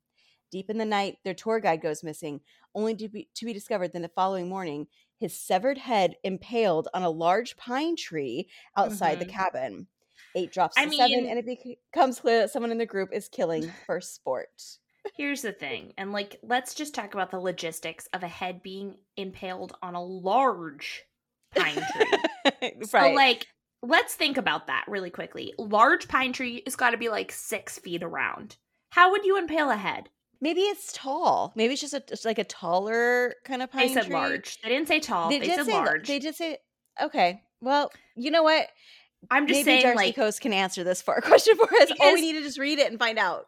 [0.50, 2.40] Deep in the night, their tour guide goes missing,
[2.76, 4.86] only to be, to be discovered then the following morning,
[5.18, 9.30] his severed head impaled on a large pine tree outside the Mhm.
[9.30, 9.86] cabin.
[10.36, 11.46] Eight drops I to seven, and it
[11.92, 14.78] becomes clear that someone in the group is killing for sport.
[15.16, 18.96] Here's the thing, and like, let's just talk about the logistics of a head being
[19.16, 21.04] impaled on a large
[21.54, 22.72] pine tree.
[22.82, 23.14] So, right.
[23.14, 23.46] like,
[23.82, 25.54] let's think about that really quickly.
[25.58, 28.56] Large pine tree has got to be like six feet around.
[28.90, 30.08] How would you impale a head?
[30.44, 31.52] Maybe it's tall.
[31.56, 34.14] Maybe it's just a, like a taller kind of pine They said tree.
[34.14, 34.60] large.
[34.60, 35.30] They didn't say tall.
[35.30, 36.06] They, did said say large.
[36.06, 36.58] They did say
[37.02, 37.42] okay.
[37.60, 38.68] Well, you know what?
[39.30, 41.88] I'm just Maybe saying, Darcy like, Coates can answer this for a question for us.
[41.90, 43.46] Because- we need to just read it and find out.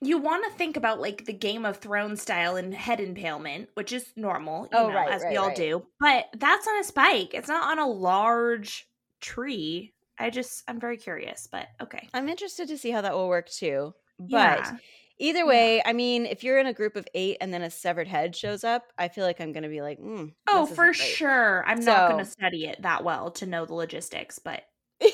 [0.00, 3.92] you want to think about like the Game of Thrones style and head impalement, which
[3.92, 5.56] is normal, you Oh, know, right, as we right, all right.
[5.56, 5.82] do.
[5.98, 7.34] But that's on a spike.
[7.34, 8.86] It's not on a large
[9.20, 9.94] tree.
[10.18, 12.08] I just, I'm very curious, but okay.
[12.14, 13.94] I'm interested to see how that will work too.
[14.20, 14.30] But
[14.60, 14.76] Yeah.
[15.18, 18.08] Either way, I mean, if you're in a group of eight and then a severed
[18.08, 21.18] head shows up, I feel like I'm going to be like, mm, Oh, for great.
[21.18, 21.64] sure.
[21.66, 24.62] I'm not going to study it that well to know the logistics, but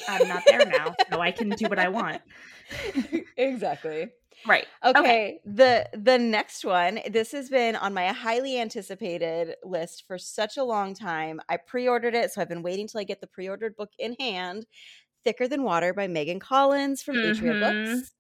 [0.07, 2.23] I'm not there now, so I can do what I want.
[3.37, 4.13] exactly.
[4.45, 4.67] Right.
[4.85, 7.01] Okay, the the next one.
[7.09, 11.41] This has been on my highly anticipated list for such a long time.
[11.49, 14.67] I pre-ordered it, so I've been waiting till I get the pre-ordered book in hand.
[15.25, 17.59] Thicker Than Water by Megan Collins from Atria Mhm.
[17.59, 18.15] Books.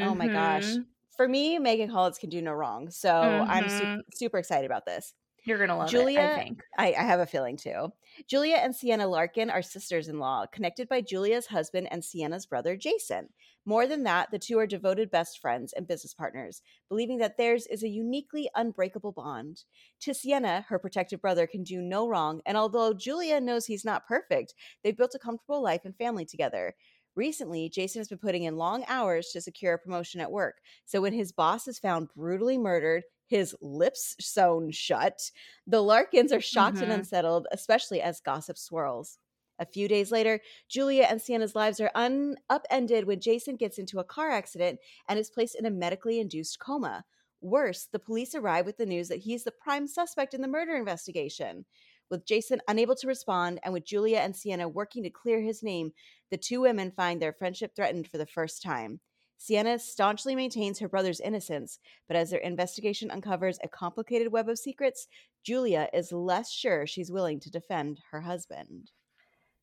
[0.00, 0.78] Oh my gosh.
[1.16, 2.90] For me, Megan Collins can do no wrong.
[2.90, 4.00] So I'm su- mm-hmm.
[4.14, 5.14] super excited about this.
[5.46, 6.60] You're going to love it, Julia- I think.
[6.76, 7.92] I, I have a feeling too.
[8.26, 12.76] Julia and Sienna Larkin are sisters in law, connected by Julia's husband and Sienna's brother,
[12.76, 13.28] Jason.
[13.64, 17.68] More than that, the two are devoted best friends and business partners, believing that theirs
[17.68, 19.62] is a uniquely unbreakable bond.
[20.00, 24.06] To Sienna, her protective brother can do no wrong, and although Julia knows he's not
[24.06, 24.52] perfect,
[24.82, 26.74] they've built a comfortable life and family together.
[27.16, 30.58] Recently, Jason has been putting in long hours to secure a promotion at work.
[30.84, 35.30] So when his boss is found brutally murdered, his lips sewn shut,
[35.66, 36.92] the Larkins are shocked and Mhm.
[36.92, 39.18] unsettled, especially as gossip swirls.
[39.58, 43.98] A few days later, Julia and Sienna's lives are un- upended when Jason gets into
[43.98, 47.06] a car accident and is placed in a medically induced coma.
[47.40, 50.76] Worse, the police arrive with the news that he's the prime suspect in the murder
[50.76, 51.64] investigation.
[52.10, 55.92] With Jason unable to respond and with Julia and Sienna working to clear his name,
[56.30, 59.00] the two women find their friendship threatened for the first time.
[59.38, 64.58] Sienna staunchly maintains her brother's innocence, but as their investigation uncovers a complicated web of
[64.58, 65.08] secrets,
[65.44, 68.90] Julia is less sure she's willing to defend her husband.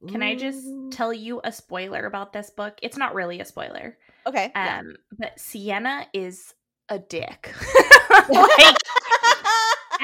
[0.10, 2.77] Can I just tell you a spoiler about this book?
[2.82, 3.97] It's not really a spoiler.
[4.27, 4.51] Okay.
[4.53, 4.79] yeah.
[4.79, 6.53] Um, but Sienna is
[6.89, 7.53] a dick.
[8.29, 8.77] like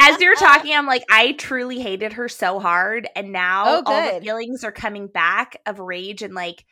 [0.10, 4.02] as you're talking, I'm like, I truly hated her so hard, and now Oh, all
[4.02, 6.66] the feelings are coming back of rage and like,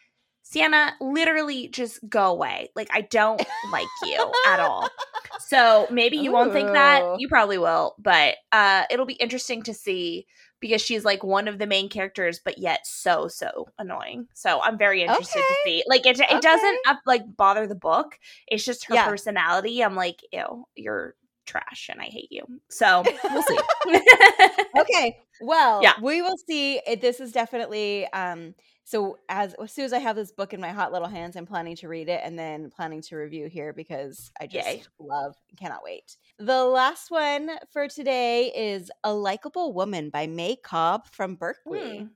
[0.43, 2.69] Sienna, literally just go away.
[2.75, 4.89] Like I don't like you at all.
[5.49, 7.03] So maybe you won't think that.
[7.19, 10.25] You probably will, but uh, it'll be interesting to see
[10.59, 14.27] because she's like one of the main characters, but yet so so annoying.
[14.33, 15.83] So I'm very interested to see.
[15.87, 16.39] Like it, it Okay.
[16.41, 18.17] doesn't up, like bother the book.
[18.47, 19.05] It's just her Yeah.
[19.05, 19.83] personality.
[19.83, 21.15] I'm like, ew, you're
[21.47, 22.43] trash, and I hate you.
[22.69, 23.57] So we'll see.
[24.79, 25.17] okay.
[25.41, 25.93] Well, Yeah.
[26.01, 26.79] we will see.
[26.85, 30.61] It, this is definitely um so as, as soon as I have this book in
[30.61, 33.73] my hot little hands, I'm planning to read it and then planning to review here
[33.73, 34.83] because I just Yay.
[34.97, 36.15] love cannot wait.
[36.39, 42.07] The last one for today is A Likeable Woman by May Cobb from Berkley.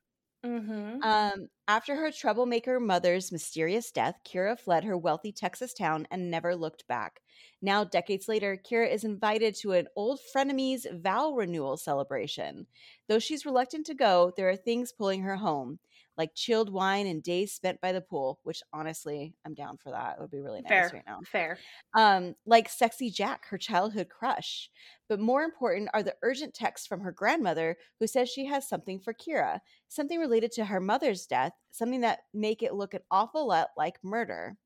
[0.45, 1.01] Mm-hmm.
[1.03, 6.55] Um, after her troublemaker mother's mysterious death, Kira fled her wealthy Texas town and never
[6.55, 7.21] looked back.
[7.61, 12.67] Now, decades later, Kira is invited to an old frenemy's vow renewal celebration.
[13.07, 15.79] Though she's reluctant to go, there are things pulling her home.
[16.21, 20.17] Like chilled wine and days spent by the pool, which honestly, I'm down for that.
[20.17, 20.91] It would be really nice Fair.
[20.93, 21.19] right now.
[21.25, 21.57] Fair.
[21.95, 24.69] Um, like sexy Jack, her childhood crush.
[25.09, 28.99] But more important are the urgent texts from her grandmother who says she has something
[28.99, 33.47] for Kira, something related to her mother's death, something that make it look an awful
[33.47, 34.57] lot like murder.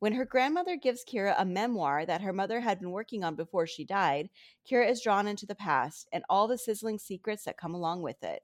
[0.00, 3.68] When her grandmother gives Kira a memoir that her mother had been working on before
[3.68, 4.30] she died,
[4.68, 8.24] Kira is drawn into the past and all the sizzling secrets that come along with
[8.24, 8.42] it.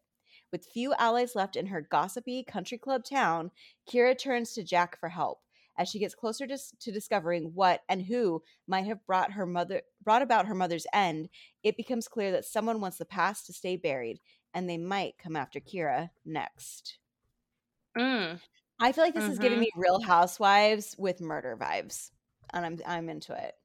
[0.54, 3.50] With few allies left in her gossipy country club town,
[3.88, 5.40] Kira turns to Jack for help.
[5.76, 9.82] As she gets closer to, to discovering what and who might have brought her mother
[10.00, 11.28] brought about her mother's end,
[11.64, 14.20] it becomes clear that someone wants the past to stay buried,
[14.54, 16.98] and they might come after Kira next.
[17.98, 18.40] Mm.
[18.78, 19.62] I feel like this is giving Mhm.
[19.62, 22.12] me Real Housewives with murder vibes,
[22.52, 23.56] and I'm I'm into it.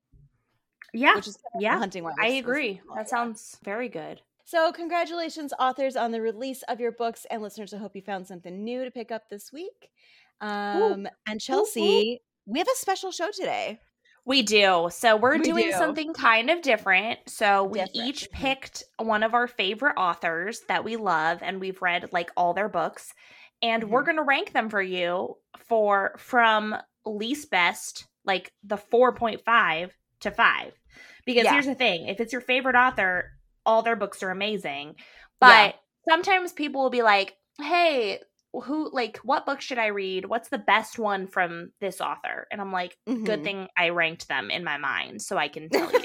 [0.91, 1.17] Yeah.
[1.17, 2.03] Which is yeah, hunting.
[2.19, 2.81] I agree.
[2.95, 4.23] That sounds very good.
[4.49, 7.71] So, congratulations, authors, on the release of your books, and listeners.
[7.71, 9.91] I hope you found something new to pick up this week.
[10.41, 13.79] Um, and Chelsea, we have a special show today.
[14.25, 14.89] We do.
[14.91, 15.73] So we're We doing do.
[15.73, 17.19] something kind of different.
[17.27, 18.33] So we Different, each mhm.
[18.33, 22.69] picked one of our favorite authors that we love and we've read like all their
[22.69, 23.13] books
[23.61, 24.05] and we're Mhm.
[24.05, 30.73] going to rank them for you for from least best like the 4.5 to 5.
[31.23, 31.53] Because Yeah.
[31.53, 33.31] here's the thing, if it's your favorite author,
[33.69, 34.95] all their books are amazing.
[34.97, 35.73] Yeah.
[35.73, 35.75] But
[36.09, 38.19] sometimes people will be like, "Hey,
[38.51, 40.25] who like what book should I read?
[40.25, 43.43] What's the best one from this author?" And I'm like, good Mhm.
[43.43, 45.99] thing I ranked them in my mind so I can tell you.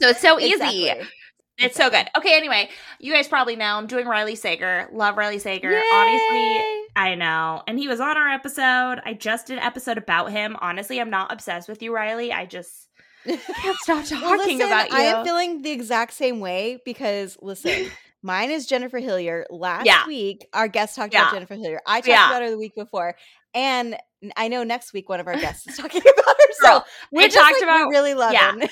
[0.00, 0.54] so it's so easy.
[0.88, 1.08] Exactly.
[1.56, 2.08] It's so good.
[2.18, 4.88] Okay, anyway, you guys probably know I'm doing Riley Sager.
[4.92, 5.68] Love Riley Sager.
[5.92, 6.60] Honestly,
[6.96, 7.62] I know.
[7.68, 9.00] And he was on our episode.
[9.04, 10.56] I just did an episode about him.
[10.60, 12.32] Honestly, I'm not obsessed with you, Riley.
[12.32, 12.88] I just
[13.26, 14.96] can't stop talking Well, listen, about you.
[14.96, 17.90] I am feeling the exact same way because listen,
[18.22, 19.46] mine is Jennifer Hillier.
[19.50, 20.06] Last Yeah.
[20.06, 21.22] week, our guest talked Yeah.
[21.22, 21.80] about Jennifer Hillier.
[21.86, 22.28] I talked Yeah.
[22.28, 23.16] about her the week before,
[23.54, 23.96] and
[24.36, 26.52] I know next week one of our guests is talking about her.
[26.60, 26.68] So
[27.14, 28.60] Girl, just talked like, about- we're really loving.
[28.62, 28.66] yeah.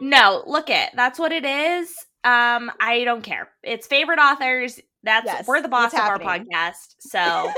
[0.00, 0.90] no, look it.
[0.94, 1.90] That's what it is.
[2.22, 3.48] Um, I don't care.
[3.62, 4.78] It's favorite authors.
[5.02, 6.94] That's Yes, we're the boss of our podcast.
[7.00, 7.50] So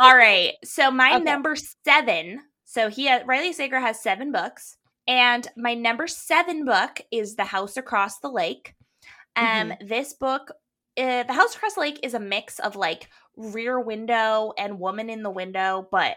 [0.00, 0.54] all right.
[0.64, 1.24] So my Okay.
[1.24, 2.40] number seven.
[2.64, 4.77] So he has, Riley Sager has seven books.
[5.08, 8.74] And my number seven book is The House Across the Lake.
[9.36, 10.52] Um, this book,
[10.98, 15.08] uh, The House Across the Lake is a mix of like rear window and woman
[15.08, 16.16] in the window, but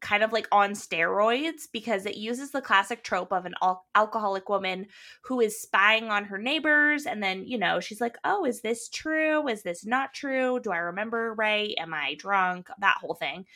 [0.00, 4.48] kind of like on steroids because it uses the classic trope of an al- alcoholic
[4.48, 4.86] woman
[5.22, 8.88] who is spying on her neighbors and then you know she's like oh is this
[8.88, 9.46] true?
[9.46, 10.58] Is this not true?
[10.58, 11.72] Do i remember right?
[11.78, 12.68] Am i drunk?
[12.80, 13.46] That whole thing.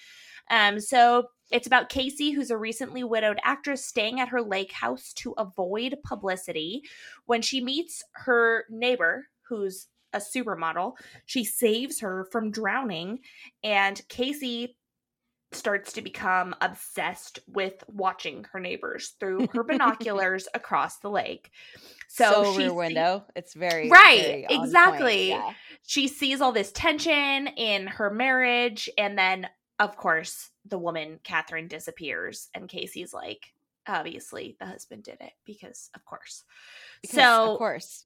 [0.48, 5.12] Um so it's about casey who's a recently widowed actress staying at her lake house
[5.14, 6.82] to avoid publicity
[7.26, 10.94] when she meets her neighbor who's a supermodel
[11.26, 13.18] she saves her from drowning
[13.62, 14.76] and casey
[15.52, 21.50] starts to become obsessed with watching her neighbors through her binoculars across the lake.
[22.08, 23.24] So, So, she window.
[23.34, 25.28] It's very Right, very exactly.
[25.30, 25.52] yeah.
[25.86, 31.68] she sees all this tension in her marriage, and then of course the woman Catherine
[31.68, 33.52] disappears, and Casey's like,
[33.86, 36.44] obviously the husband did it because of course.
[37.02, 38.04] Because, so of course,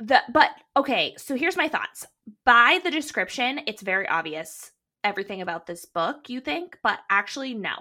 [0.00, 2.06] the but okay, so here's my thoughts.
[2.44, 7.74] By the description, it's very obvious everything about this book, you think, but actually no.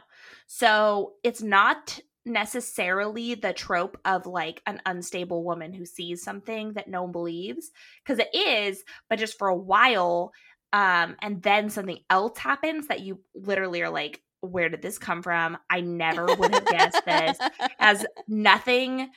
[0.46, 6.88] So, it's not necessarily the trope of like an unstable woman who sees something that
[6.88, 7.72] no one believes
[8.04, 10.32] because it is, but just for a while
[10.74, 15.22] um and then something else happens that you literally are like where did this come
[15.22, 15.58] from?
[15.70, 17.38] I never would have guessed this
[17.80, 19.10] as nothing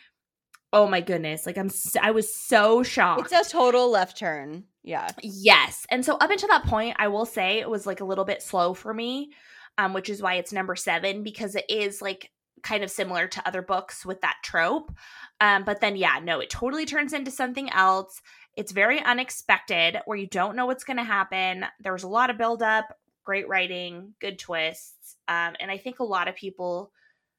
[0.72, 1.46] Oh my goodness.
[1.46, 1.70] Like I'm
[2.02, 3.32] I was so shocked.
[3.32, 4.64] it's a total left turn.
[4.82, 5.08] Yeah.
[5.22, 5.86] Yes.
[5.90, 8.42] And so up until that point, I will say it was like a little bit
[8.42, 9.30] slow for me,
[9.78, 12.30] um, which is why it's number seven, because it is like
[12.62, 14.92] kind of similar to other books with that trope.
[15.40, 18.20] Um, but then yeah, no, it totally turns into something else.
[18.56, 21.66] It's very unexpected where you don't know what's gonna happen.
[21.80, 25.16] There was a lot of buildup, great writing, good twists.
[25.28, 26.92] Um, and I think a lot of people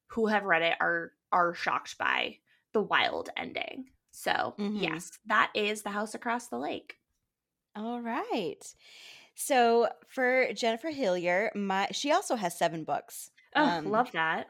[0.08, 2.38] who have read it are are shocked by
[2.74, 3.90] the wild ending.
[4.12, 4.82] So Mhm.
[4.82, 6.98] yes, that is the house across the lake.
[7.76, 8.74] All right.
[9.36, 13.32] So for Jennifer Hillier, my she also has seven books.
[13.56, 14.48] Oh, Um, love that.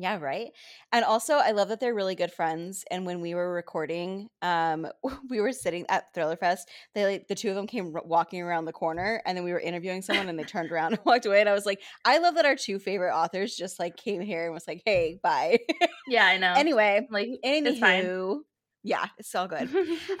[0.00, 0.50] Yeah, right.
[0.92, 2.84] And also, I love that they're really good friends.
[2.90, 4.86] And when we were recording, um,
[5.28, 6.70] we were sitting at Thriller Fest.
[6.94, 9.52] They like the two of them came r- walking around the corner, and then we
[9.52, 11.40] were interviewing someone, and they turned around and walked away.
[11.40, 14.44] And I was like, I love that our two favorite authors just like came here
[14.46, 15.58] and was like, "Hey, bye."
[16.08, 16.54] Yeah, I know.
[16.54, 18.42] anyway, like it's fine.
[18.82, 19.68] yeah, it's all good.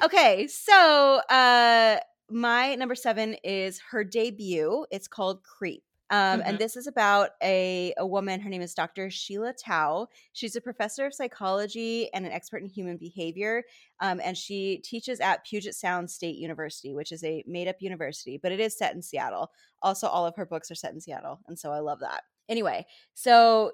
[0.02, 4.84] Okay, so uh my number seven is her debut.
[4.90, 5.82] It's called Creep.
[6.10, 6.42] Um, Mhm.
[6.44, 8.40] And this is about a, a woman.
[8.40, 9.10] Her name is Dr.
[9.10, 10.08] Sheila Tao.
[10.32, 13.64] She's a professor of psychology and an expert in human behavior.
[14.00, 18.38] Um, and she teaches at Puget Sound State University, which is a made up university,
[18.42, 19.50] but it is set in Seattle.
[19.82, 21.40] Also, all of her books are set in Seattle.
[21.46, 22.22] And so I love that.
[22.48, 23.72] Anyway, so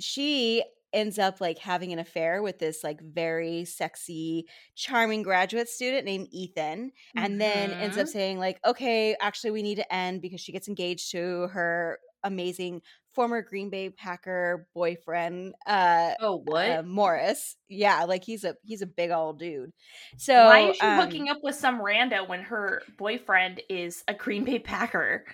[0.00, 6.04] she ends up like having an affair with this like very sexy charming graduate student
[6.04, 8.10] named Ethan and then ends up Mhm.
[8.10, 12.80] saying like okay actually we need to end because she gets engaged to her amazing
[13.14, 16.70] former Green Bay Packer boyfriend uh Oh, what?
[16.70, 17.56] uh, Morris.
[17.68, 19.72] Yeah, like he's a he's a big old dude.
[20.16, 24.14] So Why is she um, hooking up with some rando when her boyfriend is a
[24.14, 25.24] Green Bay Packer?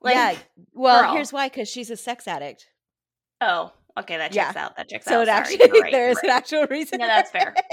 [0.00, 0.34] Like, yeah,
[0.74, 1.12] well, girl.
[1.14, 2.68] here's why cuz she's a sex addict.
[3.40, 4.46] oh, okay, that Yeah.
[4.46, 4.76] checks out.
[4.76, 5.10] That checks out.
[5.10, 5.22] So out.
[5.22, 7.00] it Sorry, actually right, there is an actual reason.
[7.00, 7.54] Yeah, that's fair.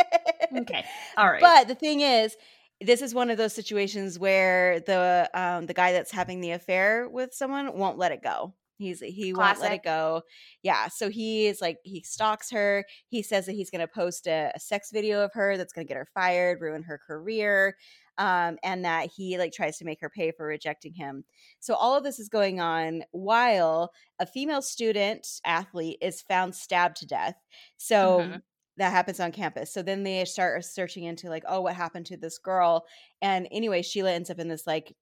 [0.55, 0.85] Okay,
[1.17, 1.41] all right.
[1.41, 2.35] But the thing is,
[2.79, 7.09] this is one of those situations where the um the guy that's having the affair
[7.09, 8.53] with someone won't let it go.
[8.77, 10.21] He's he won't let it go.
[10.61, 12.85] Yeah, so he is like he stalks her.
[13.07, 15.87] He says that he's going to post a, a sex video of her that's going
[15.87, 17.75] to get her fired, ruin her career,
[18.17, 21.23] um, and that he like tries to make her pay for rejecting him.
[21.59, 26.97] So all of this is going on while a female student athlete is found stabbed
[26.97, 27.35] to death.
[27.77, 28.41] So Mhm.
[28.77, 29.73] that happens on campus.
[29.73, 32.85] So then they start searching into like, oh, what happened to this girl?
[33.21, 34.95] And anyway, Sheila ends up in this like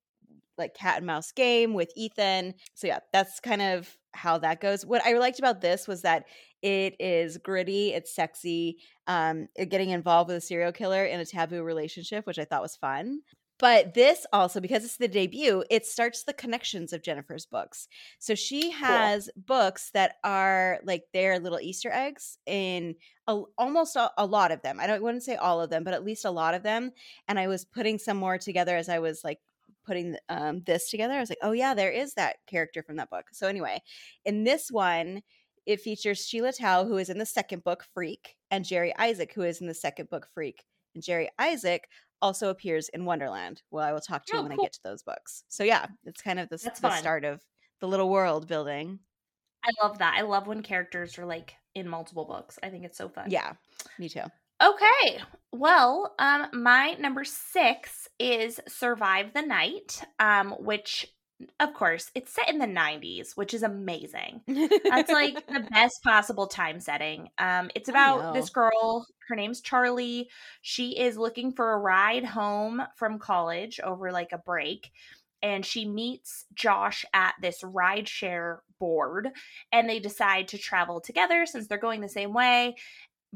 [0.58, 2.54] like cat and mouse game with Ethan.
[2.76, 4.86] So yeah, that's kind of how that goes.
[4.86, 6.26] What I liked about this was that
[6.62, 11.64] it is gritty, it's sexy, um, getting involved with a serial killer in a taboo
[11.64, 13.20] relationship, which I thought was fun.
[13.60, 17.88] But this also, because it's the debut, it starts the connections of Jennifer's books.
[18.20, 22.96] So she has books that are like their little Easter eggs in
[23.28, 24.80] a, almost a, a lot of them.
[24.80, 26.92] I don't wouldn't say all of them, but at least a lot of them.
[27.28, 29.40] And I was putting some more together as I was like
[29.86, 31.14] putting um, this together.
[31.14, 33.26] I was like, oh yeah, there is that character from that book.
[33.32, 33.82] So anyway,
[34.26, 35.22] in this one,
[35.66, 39.44] it features Sheila Tao, who is in the second book, Freak, and Jerry Isaac, who
[39.44, 40.64] is in the second book, Freak.
[40.94, 41.88] And Jerry Isaac
[42.22, 43.62] also appears in Wonderland.
[43.72, 44.64] Well, I will talk to you Oh, when cool.
[44.64, 45.44] I get to those books.
[45.50, 47.42] So yeah, it's kind of the, the start of
[47.80, 49.00] the little world building.
[49.66, 50.16] I love that.
[50.18, 52.60] I love when characters are like in multiple books.
[52.62, 53.32] I think it's so fun.
[53.32, 53.54] Yeah,
[53.98, 54.24] me too.
[54.64, 55.20] Okay.
[55.52, 61.08] Well, um, my number six is Survive the Night, um, which
[61.60, 64.42] of course it's set in the 90s, which is amazing.
[64.48, 67.30] That's like the best possible time setting.
[67.38, 69.06] Um, it's about this girl.
[69.28, 70.30] Her name's Charlie.
[70.62, 74.92] She is looking for a ride home from college over like a break.
[75.42, 79.28] And she meets Josh at this rideshare board,
[79.74, 82.76] and they decide to travel together since they're going the same way.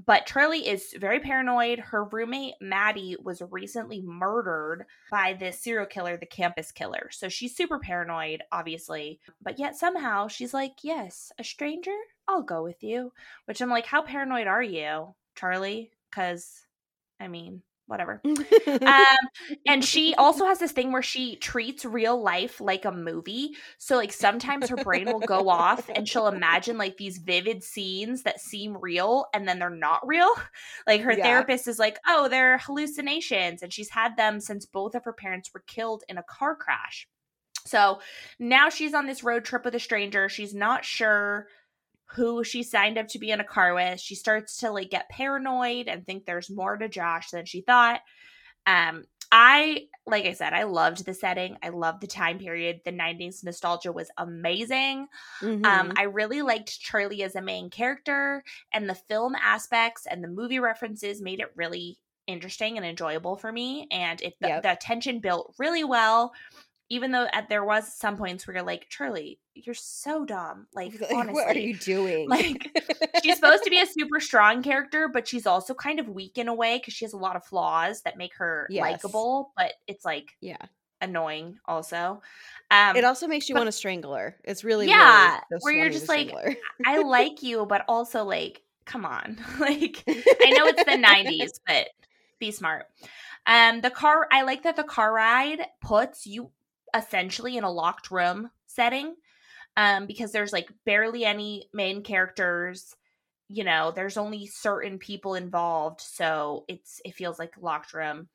[0.05, 1.79] But Charlie is very paranoid.
[1.79, 7.09] Her roommate, Maddie, was recently murdered by this serial killer, the campus killer.
[7.11, 9.19] So she's super paranoid, obviously.
[9.41, 11.95] But yet somehow she's like, Yes, a stranger?
[12.27, 13.11] I'll go with you.
[13.45, 15.89] Which I'm like, How paranoid are you, Charlie?
[16.11, 16.67] Because,
[17.19, 18.21] I mean, whatever.
[18.85, 19.17] Um,
[19.65, 23.51] and she also has this thing where she treats real life like a movie.
[23.77, 28.23] So like sometimes her brain will go off and she'll imagine like these vivid scenes
[28.23, 30.29] that seem real and then they're not real.
[30.87, 31.23] Like her Yeah.
[31.23, 35.53] therapist is like, "Oh, they're hallucinations." And she's had them since both of her parents
[35.53, 37.07] were killed in a car crash.
[37.65, 37.99] So
[38.39, 40.29] now she's on this road trip with a stranger.
[40.29, 41.47] She's not sure
[42.07, 43.99] who she signed up to be in a car with.
[43.99, 48.01] She starts to like get paranoid and think there's more to Josh than she thought.
[48.65, 51.57] Um, I like I said, I loved the setting.
[51.61, 52.81] I loved the time period.
[52.85, 55.07] The 90s nostalgia was amazing.
[55.63, 55.97] Um, Mhm.
[55.97, 58.43] I really liked Charlie as a main character,
[58.73, 63.51] and the film aspects and the movie references made it really interesting and enjoyable for
[63.51, 63.87] me.
[63.91, 64.63] And it the, Yep.
[64.63, 66.33] the tension built really well.
[66.89, 70.67] Even though at there was some points where you're like, Charlie, you're so dumb.
[70.73, 72.29] Like, honestly, what are you doing?
[72.29, 72.79] Like,
[73.23, 76.47] she's supposed to be a super strong character, but she's also kind of weak in
[76.47, 78.81] a way because she has a lot of flaws that make her Yes.
[78.81, 80.57] likable, but it's like yeah.
[81.01, 82.21] annoying also.
[82.71, 84.37] Um, It also makes you want to strangle her.
[84.43, 86.33] It's really Yeah, just where you're just like.
[86.85, 89.37] I like you, but also like, come on.
[89.59, 91.89] like, I know it's the 90s, but
[92.39, 92.85] be smart.
[93.45, 96.51] Um, the car, I like that the car ride puts you
[96.95, 99.15] essentially in a locked room setting.
[99.77, 102.95] Um, because there's like barely any main characters.
[103.49, 108.29] You know, there's only certain people involved, so it's it feels like a locked room.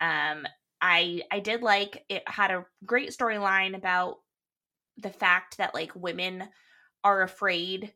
[0.00, 0.46] Um,
[0.80, 4.18] I I did like it had a great storyline about
[4.96, 6.48] the fact that like women
[7.04, 7.94] are afraid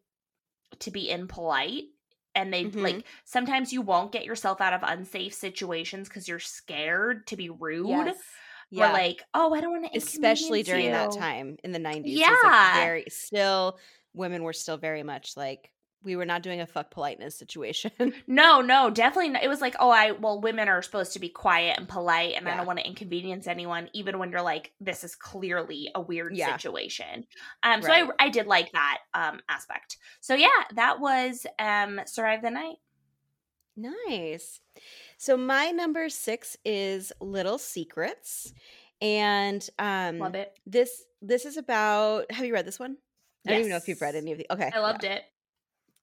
[0.80, 1.86] to be impolite
[2.34, 2.76] and they Mhm.
[2.78, 7.48] like sometimes you won't get yourself out of unsafe situations because you're scared to be
[7.50, 8.42] rude Yes.
[8.70, 8.86] Yeah.
[8.86, 10.90] were like, "Oh, I don't want to," especially during you.
[10.90, 12.18] that time in the nineties.
[12.18, 13.78] Yeah, like very still
[14.14, 15.70] women were still very much like
[16.06, 17.90] we were not doing a fuck politeness situation.
[18.26, 19.30] no, no, definitely.
[19.30, 19.42] Not.
[19.42, 22.46] It was like, oh, I well, women are supposed to be quiet and polite, and
[22.46, 22.54] yeah.
[22.54, 26.36] I don't want to inconvenience anyone, even when you're like, this is clearly a weird
[26.36, 26.56] yeah.
[26.56, 27.26] situation.
[27.62, 28.08] Um, so right.
[28.18, 29.98] I I did like that um aspect.
[30.20, 32.76] So yeah, that was um survive the night.
[33.76, 34.60] Nice.
[35.18, 38.52] So my number six is Little Secrets,
[39.00, 40.58] and um, love it.
[40.66, 42.30] This this is about.
[42.32, 42.96] Have you read this one?
[43.46, 44.46] I don't even know if you've read any of the.
[44.50, 45.14] Okay, I loved yeah.
[45.14, 45.22] it.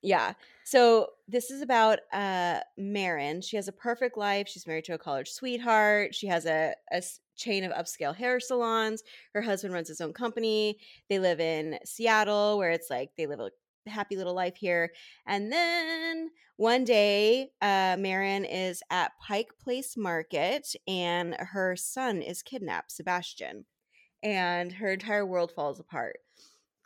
[0.03, 0.34] Yeah.
[0.65, 3.41] So this is about uh Marin.
[3.41, 4.47] She has a perfect life.
[4.47, 6.13] She's married to a college sweetheart.
[6.13, 7.01] She has a, a
[7.36, 9.01] chain of upscale hair salons.
[9.34, 10.78] Her husband runs his own company.
[11.09, 13.49] They live in Seattle, where it's like they live a
[13.88, 14.91] happy little life here.
[15.27, 22.41] And then one day, uh, Marin is at Pike Place Market and her son is
[22.41, 23.65] kidnapped, Sebastian,
[24.21, 26.17] and her entire world falls apart.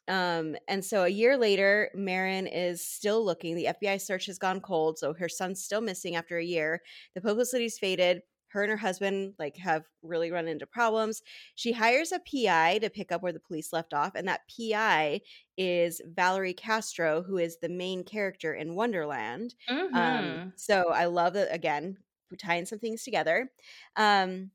[0.07, 3.55] Um, and so a year later, Marin is still looking.
[3.55, 6.81] The FBI search has gone cold, so her son's still missing after a year.
[7.13, 8.21] The publicity's faded.
[8.49, 11.21] Her and her husband like have really run into problems.
[11.55, 15.21] She hires a PI to pick up where the police left off, and that PI
[15.57, 19.55] is Valerie Castro, who is the main character in Wonderland.
[19.69, 19.95] Mm-hmm.
[19.95, 21.97] Um, so I love that again,
[22.37, 23.49] tying some things together.
[23.95, 24.51] Um,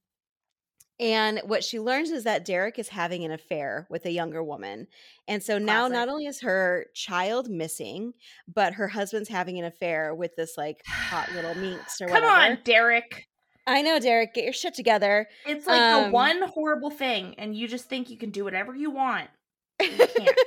[1.00, 4.86] and what she learns is that Derek is having an affair with a younger woman.
[5.26, 8.12] And so now not only is her child missing,
[8.46, 12.52] but her husband's having an affair with this like hot little minx or Come whatever.
[12.52, 13.26] on, Derek.
[13.66, 15.28] I know, Derek, get your shit together.
[15.46, 18.74] It's like um, the one horrible thing, and you just think you can do whatever
[18.74, 19.28] you want.
[19.80, 20.38] You can't.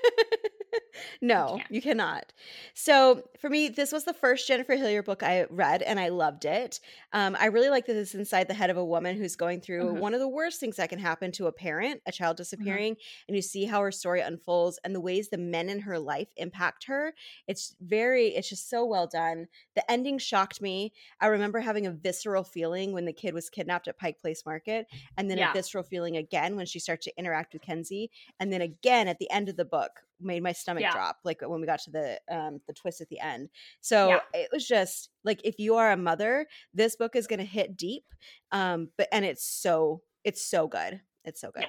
[1.22, 2.34] No, you, you, cannot.
[2.74, 6.46] So for me, this was the first Jennifer Hillier book I read, and I loved
[6.46, 6.80] it.
[7.14, 9.86] Um, I really like that it's inside the head of a woman who's going through
[9.86, 10.00] mm-hmm.
[10.00, 12.42] one of the worst things that can happen to a parent, a child mm-hmm.
[12.42, 13.26] disappearing, mm-hmm.
[13.28, 16.28] and you see how her story unfolds and the ways the men in her life
[16.38, 17.14] impact her.
[17.48, 19.48] It's very, it's just so well done.
[19.76, 20.94] The ending shocked me.
[21.20, 24.88] I remember having a visceral feeling when the kid was kidnapped at Pike Place Market,
[25.18, 25.52] and then yeah.
[25.52, 29.20] a visceral feeling again when she starts to interact with Kenzie, and then again at
[29.20, 30.92] the end of the book made my stomach yeah.
[30.92, 33.50] drop like when we got to the um the twist at the end
[33.82, 34.20] so yeah.
[34.34, 37.76] it was just like if you are a mother this book is going to hit
[37.76, 38.06] deep
[38.52, 41.66] um but and it's so it's so good it's so good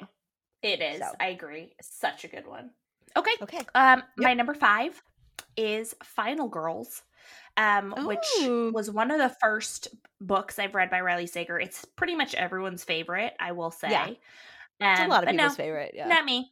[0.63, 1.11] yeah, it is so.
[1.21, 2.71] i agree such a good one
[3.17, 4.07] okay okay um yep.
[4.19, 5.01] my number five
[5.57, 7.03] is final girls
[7.57, 9.89] um, which was one of the first
[10.21, 11.59] books I've read by Riley Sager.
[11.59, 13.91] It's pretty much everyone's favorite, I will say.
[13.91, 14.11] Yeah.
[14.81, 15.93] Um, it's a lot of people's no, favorite.
[15.95, 16.07] Yeah.
[16.07, 16.51] Not me.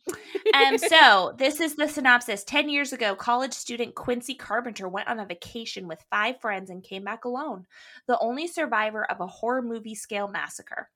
[0.55, 2.43] um, so this is the synopsis.
[2.45, 6.83] Ten years ago, college student Quincy Carpenter went on a vacation with five friends and
[6.83, 7.67] came back alone,
[8.07, 10.89] the only survivor of a horror movie scale massacre.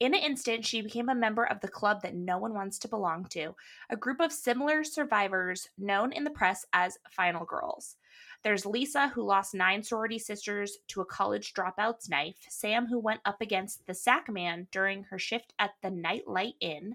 [0.00, 2.88] In an instant, she became a member of the club that no one wants to
[2.88, 3.56] belong to,
[3.90, 7.96] a group of similar survivors known in the press as Final Girls.
[8.44, 13.20] There's Lisa, who lost nine sorority sisters to a college dropout's knife, Sam, who went
[13.24, 16.94] up against the sack man during her shift at the Nightlight Inn,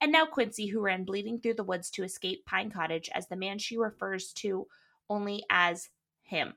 [0.00, 3.36] and now Quincy, who ran bleeding through the woods to escape Pine Cottage as the
[3.36, 4.66] man she refers to
[5.08, 5.88] only as
[6.22, 6.54] him.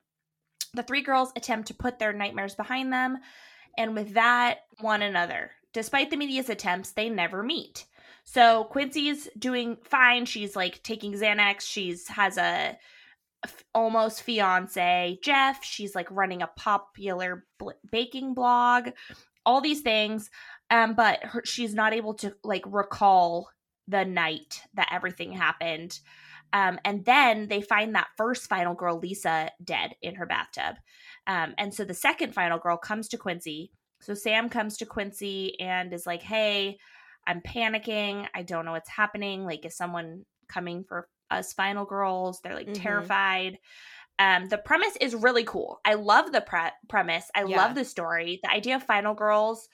[0.74, 3.20] The three girls attempt to put their nightmares behind them,
[3.78, 5.52] and with that, one another.
[5.72, 7.86] Despite the media's attempts, they never meet.
[8.26, 10.26] So Quincy's doing fine.
[10.26, 11.62] She's like taking Xanax.
[11.62, 12.78] She's has a
[13.74, 15.64] almost fiance Jeff.
[15.64, 18.90] She's like running a popular bl- baking blog,
[19.46, 20.30] all these things.
[20.70, 23.50] Um, but her, she's not able to like recall
[23.88, 26.00] the night that everything happened.
[26.54, 30.76] Um, and then they find that first final girl, Lisa, dead in her bathtub.
[31.28, 33.72] Um, and so the second final girl comes to Quincy.
[34.02, 36.78] So Sam comes to Quincy and is like, Hey,
[37.28, 38.28] I'm panicking.
[38.34, 39.46] I don't know what's happening.
[39.46, 42.82] Like, is someone coming for us final girls they're like mm-hmm.
[42.84, 43.60] terrified.
[44.20, 45.80] Um the premise is really cool.
[45.84, 47.30] I love the pre- premise.
[47.36, 47.58] I yeah.
[47.58, 48.40] love the story.
[48.44, 49.68] The idea of final girls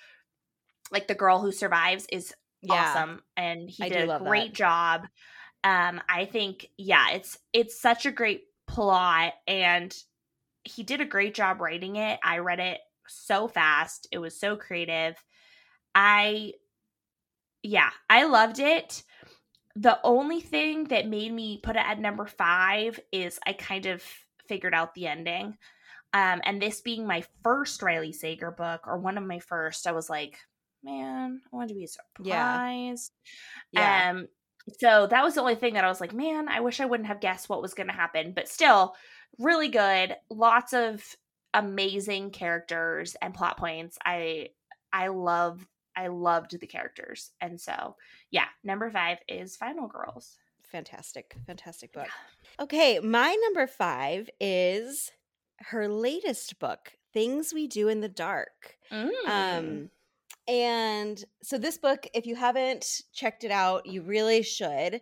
[0.91, 2.73] like the girl who survives is yeah.
[2.73, 4.57] awesome and he I did a great that.
[4.57, 5.01] job.
[5.63, 9.95] Um i think yeah it's it's such a great plot and
[10.63, 12.19] he did a great job writing it.
[12.23, 14.07] I read it so fast.
[14.11, 15.15] It was so creative.
[15.93, 16.53] I
[17.63, 19.03] yeah i loved it
[19.75, 24.03] the only thing that made me put it at number five is I kind of
[24.47, 25.57] figured out the ending.
[26.13, 29.93] Um, and this being my first Riley Sager book, or one of my first, I
[29.93, 30.37] was like,
[30.83, 33.11] man, I want to be surprised.
[33.71, 34.09] Yeah.
[34.09, 34.09] yeah.
[34.11, 34.27] Um,
[34.79, 37.07] so that was the only thing that I was like, man, I wish I wouldn't
[37.07, 38.33] have guessed what was going to happen.
[38.35, 38.95] But still,
[39.39, 40.15] really good.
[40.29, 41.03] Lots of
[41.53, 43.97] amazing characters and plot points.
[44.05, 44.49] I
[44.93, 45.65] I love
[45.95, 47.31] I loved the characters.
[47.41, 47.95] And so,
[48.31, 50.37] yeah, number 5 is Final Girls.
[50.63, 51.35] Fantastic.
[51.45, 52.07] Fantastic book.
[52.07, 52.63] Yeah.
[52.63, 55.11] Okay, my number 5 is
[55.59, 58.77] her latest book, Things We Do in the Dark.
[58.91, 59.09] Mm.
[59.27, 59.89] Um
[60.47, 65.01] and so this book, if you haven't checked it out, you really should.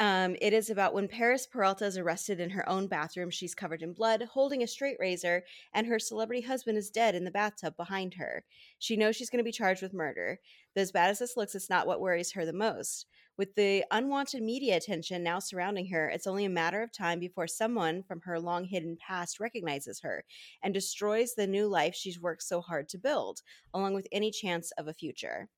[0.00, 3.30] Um, it is about when Paris Peralta is arrested in her own bathroom.
[3.30, 7.24] She's covered in blood, holding a straight razor, and her celebrity husband is dead in
[7.24, 8.44] the bathtub behind her.
[8.78, 10.38] She knows she's going to be charged with murder.
[10.78, 13.04] As bad as this looks, it's not what worries her the most.
[13.36, 17.48] With the unwanted media attention now surrounding her, it's only a matter of time before
[17.48, 20.24] someone from her long hidden past recognizes her
[20.62, 23.42] and destroys the new life she's worked so hard to build,
[23.74, 25.48] along with any chance of a future.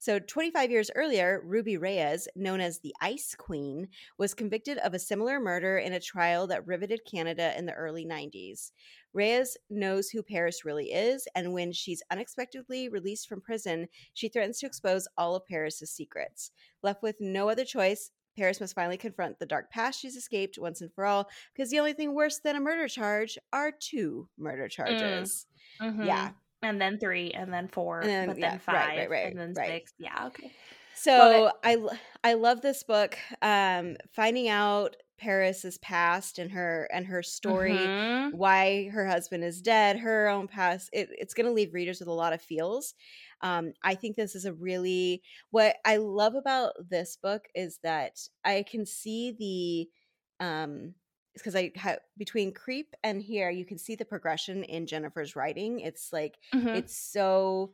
[0.00, 4.98] So, 25 years earlier, Ruby Reyes, known as the Ice Queen, was convicted of a
[4.98, 8.70] similar murder in a trial that riveted Canada in the early 90s.
[9.12, 14.60] Reyes knows who Paris really is, and when she's unexpectedly released from prison, she threatens
[14.60, 16.52] to expose all of Paris's secrets.
[16.84, 20.80] Left with no other choice, Paris must finally confront the dark past she's escaped once
[20.80, 24.66] and for all, because the only thing worse than a murder charge are two murder
[24.66, 24.70] mm.
[24.70, 25.46] charges.
[25.82, 25.90] Mm.
[25.90, 26.02] Mm-hmm.
[26.04, 26.30] Yeah
[26.62, 29.32] and then three, and then four, and then, but yeah, then five, right, right, right,
[29.32, 29.92] and then six.
[29.98, 30.52] Yeah, okay.
[30.94, 31.76] So I
[32.24, 33.16] I love this book.
[33.40, 38.36] Um, finding out Paris's past and her and her story, mm-hmm.
[38.36, 40.90] why her husband is dead, her own past.
[40.92, 42.94] It, it's going to leave readers with a lot of feels.
[43.42, 48.18] Um, I think this is a really what I love about this book is that
[48.44, 50.94] I can see the um
[51.40, 55.80] because I have between creep and here you can see the progression in Jennifer's writing.
[55.80, 56.68] It's like mm-hmm.
[56.68, 57.72] it's so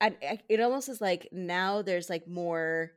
[0.00, 2.92] I, I, it almost is like now there's like more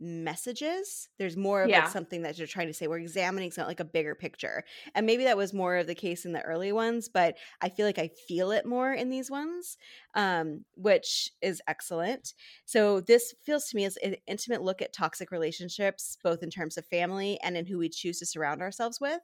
[0.00, 1.08] messages.
[1.18, 1.84] There's more of yeah.
[1.84, 2.86] like something that you're trying to say.
[2.86, 4.64] We're examining something like a bigger picture.
[4.94, 7.86] And maybe that was more of the case in the early ones, but I feel
[7.86, 9.76] like I feel it more in these ones,
[10.14, 12.34] um, which is excellent.
[12.64, 16.76] So this feels to me as an intimate look at toxic relationships, both in terms
[16.76, 19.20] of family and in who we choose to surround ourselves with.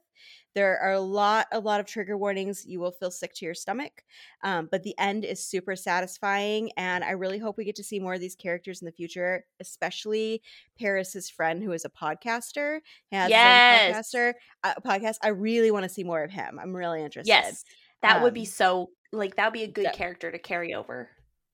[0.53, 2.65] There are a lot, a lot of trigger warnings.
[2.65, 4.03] You will feel sick to your stomach,
[4.43, 7.99] um, but the end is super satisfying, and I really hope we get to see
[7.99, 10.41] more of these characters in the future, especially
[10.79, 12.79] Paris's friend who is a podcaster.
[13.11, 13.95] Has yes.
[13.95, 14.33] podcaster
[14.63, 15.15] uh, podcast.
[15.23, 16.59] I really want to see more of him.
[16.61, 17.29] I'm really interested.
[17.29, 17.63] Yes,
[18.01, 20.73] that um, would be um, so like that would be a good character to carry
[20.73, 21.09] over.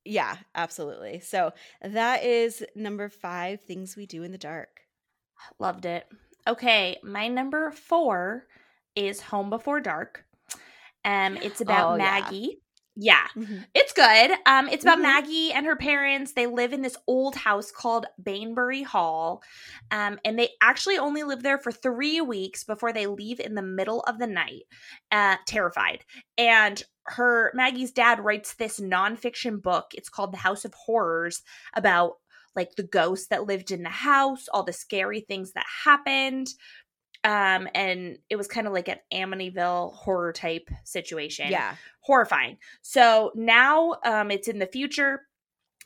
[0.06, 1.20] Yeah, absolutely.
[1.20, 1.52] So
[1.82, 4.70] that is number five things we do in the dark.
[5.60, 6.06] Loved it.
[6.48, 8.48] Okay, my number four
[8.96, 10.24] is Home Before Dark.
[11.04, 12.38] Um, it's about oh, Maggie.
[12.38, 12.54] Yeah,
[13.00, 13.28] yeah.
[13.36, 13.60] Mm-hmm.
[13.76, 14.32] it's good.
[14.48, 15.04] Um, it's about mm-hmm.
[15.04, 16.34] Maggie and her parents.
[16.34, 19.44] They live in this old house called Baneberry Hall,
[19.92, 23.62] um, and they actually only live there for three weeks before they leave in the
[23.62, 24.64] middle of the night,
[25.12, 26.04] uh, terrified.
[26.40, 29.92] And her Maggie's dad writes this nonfiction book.
[29.94, 31.44] It's called The House of Horrors
[31.76, 32.14] about
[32.56, 36.48] like the ghosts that lived in the house, all the scary things that happened
[37.28, 43.32] um and it was kind of like an amityville horror type situation yeah horrifying so
[43.36, 45.22] now um it's in the future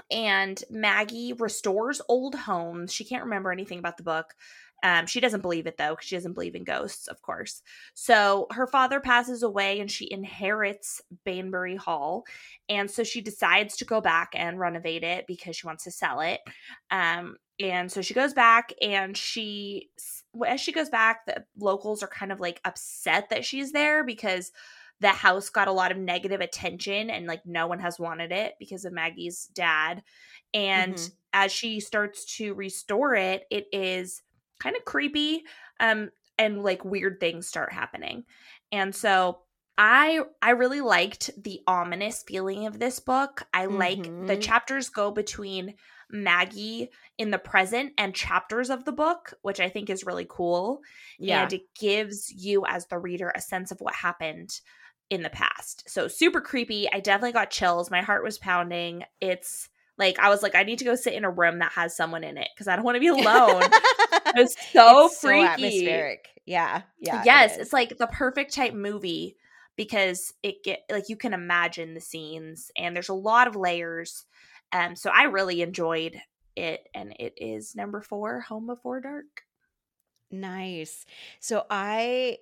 [0.10, 4.36] and maggie restores old homes she can't remember anything about the book
[4.84, 7.62] um, she doesn't believe it though, because she doesn't believe in ghosts, of course.
[7.94, 12.24] So her father passes away and she inherits Baneberry Hall.
[12.68, 16.22] And so she decides to go back and renovate it because she wants to sell
[16.22, 16.42] it.
[16.90, 19.90] Um, and so she goes back and she,
[20.48, 24.52] as she goes back, the locals are kind of like upset that she's there because
[25.00, 28.54] the house got a lot of negative attention and like no one has wanted it
[28.60, 30.04] because of Maggie's dad.
[30.54, 31.14] And mm-hmm.
[31.34, 34.22] as she starts to restore it, it is
[34.60, 35.44] kind of creepy
[35.80, 38.24] um and like weird things start happening.
[38.72, 39.40] And so
[39.78, 43.44] I I really liked the ominous feeling of this book.
[43.54, 43.78] I mm-hmm.
[43.78, 44.40] like the mm-hmm.
[44.40, 45.74] chapters go between
[46.12, 50.82] Maggie in the present and chapters of the book, which I think is really cool.
[51.20, 51.44] Yeah.
[51.44, 54.60] And it gives you as the reader a sense of what happened
[55.10, 55.84] in the past.
[55.90, 56.88] So super creepy.
[56.92, 57.92] I definitely got chills.
[57.92, 59.04] My heart was pounding.
[59.20, 61.96] It's like I was like, I need to go sit in a room that has
[61.96, 63.64] someone in it because I don't want to be alone.
[64.36, 65.46] it's so it's freaky.
[65.46, 66.28] So atmospheric.
[66.46, 66.82] Yeah.
[67.00, 67.22] Yeah.
[67.26, 67.58] Yes.
[67.58, 69.36] It it's like the perfect type movie
[69.76, 74.26] because it get like you can imagine the scenes and there's a lot of layers.
[74.74, 76.22] Um, so I really enjoyed
[76.56, 79.44] it, and it is number four, Home Before Dark.
[80.32, 81.06] Nice.
[81.40, 82.38] So I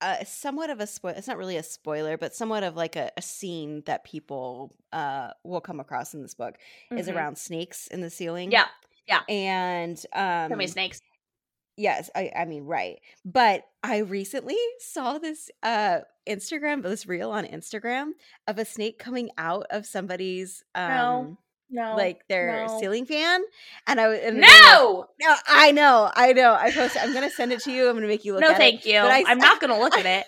[0.00, 1.14] uh, somewhat of a spoil.
[1.16, 5.30] It's not really a spoiler, but somewhat of like a, a scene that people uh,
[5.44, 6.56] will come across in this book
[6.90, 6.98] mm-hmm.
[6.98, 8.50] is around snakes in the ceiling.
[8.50, 8.66] Yeah,
[9.08, 11.00] yeah, and um, so many snakes.
[11.76, 13.00] Yes, I, I mean right.
[13.24, 18.10] But I recently saw this uh Instagram, this reel on Instagram
[18.46, 21.38] of a snake coming out of somebody's um no.
[21.70, 21.94] No.
[21.96, 22.78] like their no.
[22.80, 23.40] ceiling fan,
[23.86, 25.06] and I was and they were- No.
[25.20, 26.52] no, I know, I know.
[26.54, 27.02] I posted.
[27.02, 27.88] I'm gonna send it to you.
[27.88, 28.42] I'm gonna make you look.
[28.42, 28.90] No, at thank it.
[28.92, 29.00] you.
[29.00, 30.26] But I- I'm not gonna look at it.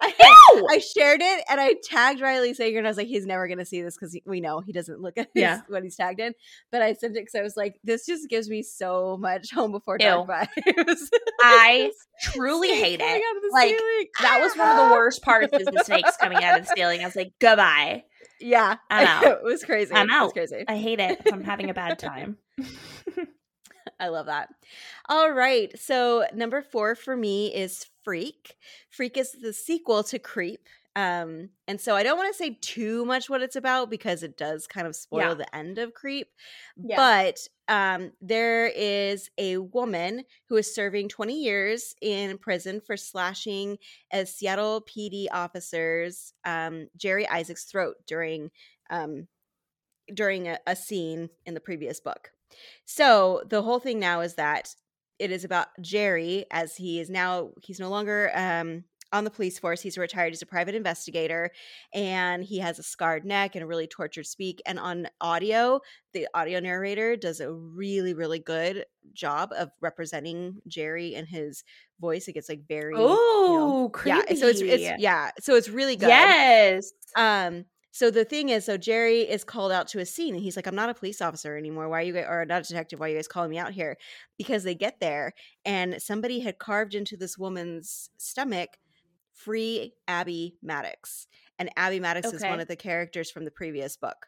[0.00, 0.06] I,
[0.54, 0.66] Ew!
[0.70, 3.58] I shared it and I tagged Riley Sager and I was like, he's never going
[3.58, 5.60] to see this because we know he doesn't look at his, Yeah.
[5.68, 6.32] what he's tagged in.
[6.72, 9.72] But I sent it because I was like, this just gives me so much home
[9.72, 10.34] before dark Ew.
[10.74, 11.08] vibes.
[11.42, 13.02] I truly hate it.
[13.02, 14.06] out of the Like, ceiling.
[14.22, 17.02] That was one of the worst parts is the snakes coming out of the ceiling.
[17.02, 18.04] I was like, goodbye.
[18.40, 19.24] Yeah, I'm out.
[19.24, 19.94] it was crazy.
[19.94, 20.64] I'm It was crazy.
[20.68, 21.20] I hate it.
[21.32, 22.38] I'm having a bad time.
[24.00, 24.48] I love that.
[25.08, 25.76] All right.
[25.78, 28.56] So number four for me is Freak.
[28.90, 30.68] Freak is the sequel to Creep.
[30.96, 34.38] Um, and so I don't want to say too much what it's about because it
[34.38, 35.34] does kind of spoil Yeah.
[35.34, 36.28] the end of Creep.
[36.76, 36.96] Yeah.
[36.96, 37.38] But
[37.68, 43.76] um, there is a woman who is serving 20 years in prison for slashing
[44.10, 48.50] a Seattle PD officer's um, Jerry Isaac's throat during
[48.88, 49.28] um,
[50.14, 52.30] during a, a scene in the previous book.
[52.86, 54.74] So the whole thing now is that
[55.18, 59.58] it is about Jerry as he is now he's no longer um on the police
[59.58, 59.80] force.
[59.80, 61.50] He's retired as a private investigator
[61.94, 64.60] and he has a scarred neck and a really tortured speak.
[64.66, 65.80] And on audio,
[66.12, 71.62] the audio narrator does a really, really good job of representing Jerry and his
[72.00, 72.26] voice.
[72.28, 74.18] It gets like very you know, Oh, creepy.
[74.28, 74.34] yeah.
[74.36, 75.30] So it's it's yeah.
[75.40, 76.08] So it's really good.
[76.08, 76.92] Yes.
[77.16, 80.54] Um, so the thing is, so Jerry is called out to a scene and he's
[80.54, 81.88] like, I'm not a police officer anymore.
[81.88, 83.00] Why are you guys, or not a detective?
[83.00, 83.96] Why are you guys calling me out here?
[84.36, 85.32] Because they get there
[85.64, 88.68] and somebody had carved into this woman's stomach,
[89.36, 91.26] free Abby Maddox.
[91.58, 94.26] And Abby Maddox is one of the characters from the previous book.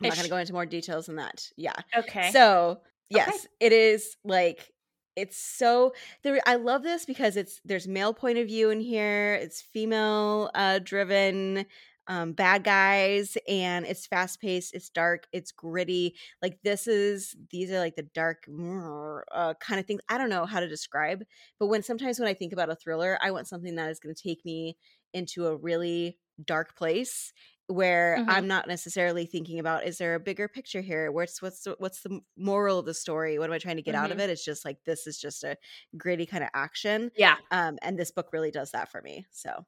[0.00, 1.48] I'm Is not going to go into more details than that.
[1.56, 1.74] Yeah.
[1.96, 2.30] Okay.
[2.32, 4.72] So yes, it is like
[5.16, 6.38] it's so there.
[6.46, 9.34] I love this because it's there's male point of view in here.
[9.34, 11.66] It's female uh, driven.
[12.08, 17.70] Um, bad guys and it's fast paced it's dark it's gritty like this is these
[17.70, 21.22] are like the dark uh, kind of things i don't know how to describe
[21.58, 24.14] but when sometimes when i think about a thriller i want something that is going
[24.14, 24.76] to take me
[25.12, 27.32] into a really dark place
[27.66, 28.26] where Mhm.
[28.28, 31.12] I'm not necessarily thinking about is there a bigger picture here?
[31.12, 33.38] What's what's the, what's the moral of the story?
[33.38, 34.30] What am I trying to get out of it?
[34.30, 35.58] It's just like this is just a
[35.94, 37.10] gritty kind of action.
[37.14, 37.36] yeah.
[37.50, 39.26] Um, and this book really does that for me.
[39.32, 39.66] So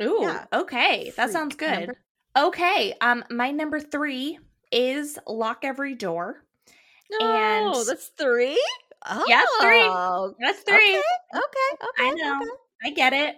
[0.00, 0.18] Ooh.
[0.22, 0.44] Yeah.
[0.52, 1.12] Okay.
[1.16, 1.70] That sounds good.
[1.70, 1.98] Number-
[2.36, 2.94] Okay.
[3.00, 4.38] Um, my number three
[4.70, 6.44] is Lock Every Door.
[7.20, 8.58] And- oh, that's three.
[9.04, 10.46] Oh, Yeah, three.
[10.46, 10.96] That's three.
[10.96, 11.02] okay,
[11.34, 12.08] okay.
[12.08, 12.56] I know.
[12.84, 13.36] I get it.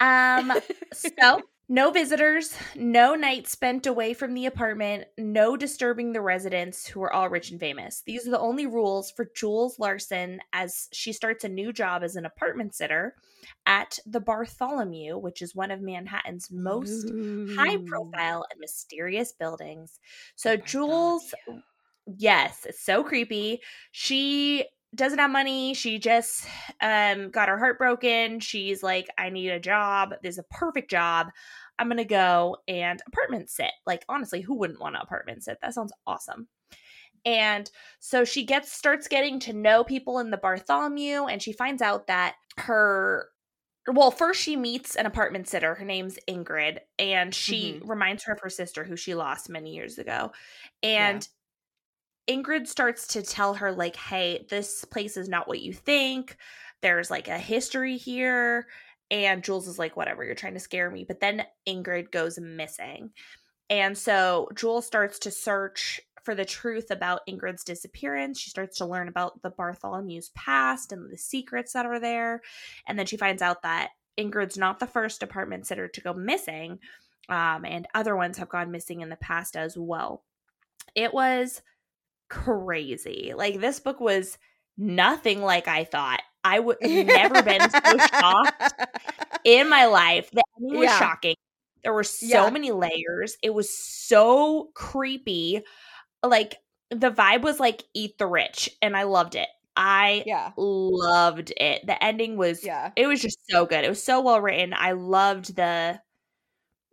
[0.00, 0.52] Um,
[0.92, 7.02] so no visitors, no nights spent away from the apartment, no disturbing the residents who
[7.02, 8.02] are all rich and famous.
[8.06, 12.16] These are the only rules for Jules Larsen as she starts a new job as
[12.16, 13.14] an apartment sitter
[13.66, 17.10] at the Bartholomew, which is one of Manhattan's most
[17.56, 20.00] high profile and mysterious buildings.
[20.36, 21.34] So The Jules
[22.18, 23.62] yes, it's so creepy.
[23.92, 25.74] She doesn't have money.
[25.74, 26.46] She just
[26.80, 28.40] um got her heart broken.
[28.40, 30.14] She's like, I need a job.
[30.22, 31.28] There's a perfect job.
[31.78, 33.72] I'm gonna go and apartment sit.
[33.86, 35.58] Like, honestly, who wouldn't want to apartment sit?
[35.62, 36.48] That sounds awesome.
[37.24, 37.70] And
[38.00, 42.06] so she gets starts getting to know people in the Bartholomew, and she finds out
[42.06, 43.28] that her
[43.86, 45.74] well, first she meets an apartment sitter.
[45.74, 49.98] Her name's Ingrid, and she reminds her of her sister who she lost many years
[49.98, 50.32] ago.
[50.82, 51.26] And
[52.28, 56.36] Ingrid starts to tell her, like, hey, this place is not what you think.
[56.80, 58.66] There's like a history here.
[59.10, 61.04] And Jules is like, whatever, you're trying to scare me.
[61.06, 63.10] But then Ingrid goes missing.
[63.70, 68.40] And so Jules starts to search for the truth about Ingrid's disappearance.
[68.40, 72.40] She starts to learn about the Bartholomew's past and the secrets that are there.
[72.88, 76.78] And then she finds out that Ingrid's not the first apartment sitter to go missing,
[77.28, 80.22] um, and other ones have gone missing in the past as well.
[80.94, 81.62] It was
[82.28, 83.32] crazy.
[83.36, 84.38] Like, this book was
[84.76, 86.20] nothing like I thought.
[86.44, 88.74] I would never been so shocked
[89.44, 90.30] in my life.
[90.32, 90.98] The ending was Yeah.
[90.98, 91.36] shocking.
[91.82, 92.50] There were so Yeah.
[92.50, 93.36] many layers.
[93.42, 95.62] It was so creepy.
[96.22, 96.56] Like
[96.90, 99.48] the vibe was like eat the rich, and I loved it.
[99.76, 100.52] I Yeah.
[100.56, 101.86] loved it.
[101.86, 102.92] The ending was Yeah.
[102.96, 103.84] it was just so good.
[103.84, 104.72] It was so well written.
[104.74, 106.00] I loved the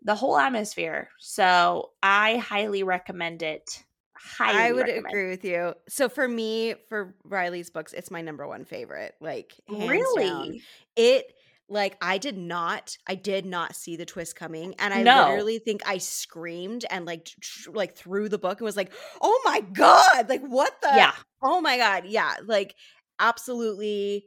[0.03, 1.09] the whole atmosphere.
[1.19, 3.83] So I highly recommend it.
[4.23, 5.05] Highly I would recommend.
[5.07, 5.73] agree with you.
[5.89, 9.15] So for me, for Riley's books, it's my number one favorite.
[9.19, 10.49] Like hands down.
[10.49, 10.61] Really?
[10.95, 11.33] it
[11.69, 15.27] like I did not I did not see the twist coming and I No.
[15.27, 18.91] literally think I screamed and like tr- like threw the book and was like,
[19.21, 21.13] "Oh my god, like what the Yeah.
[21.41, 22.05] Oh my god.
[22.05, 22.75] Yeah, like
[23.19, 24.25] absolutely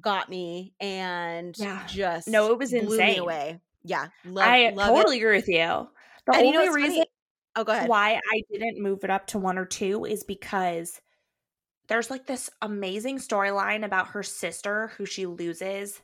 [0.00, 1.84] got me and Yeah.
[1.86, 3.18] just No, it was blew me insane.
[3.18, 3.60] away.
[3.84, 5.22] Yeah, love, I love totally it.
[5.22, 5.88] agree with you.
[6.26, 7.10] The And you know only reason funny?
[7.58, 7.88] Oh, go ahead.
[7.88, 11.00] Why I didn't move it up to one or two is because
[11.88, 16.00] there's like this amazing storyline about her sister who she loses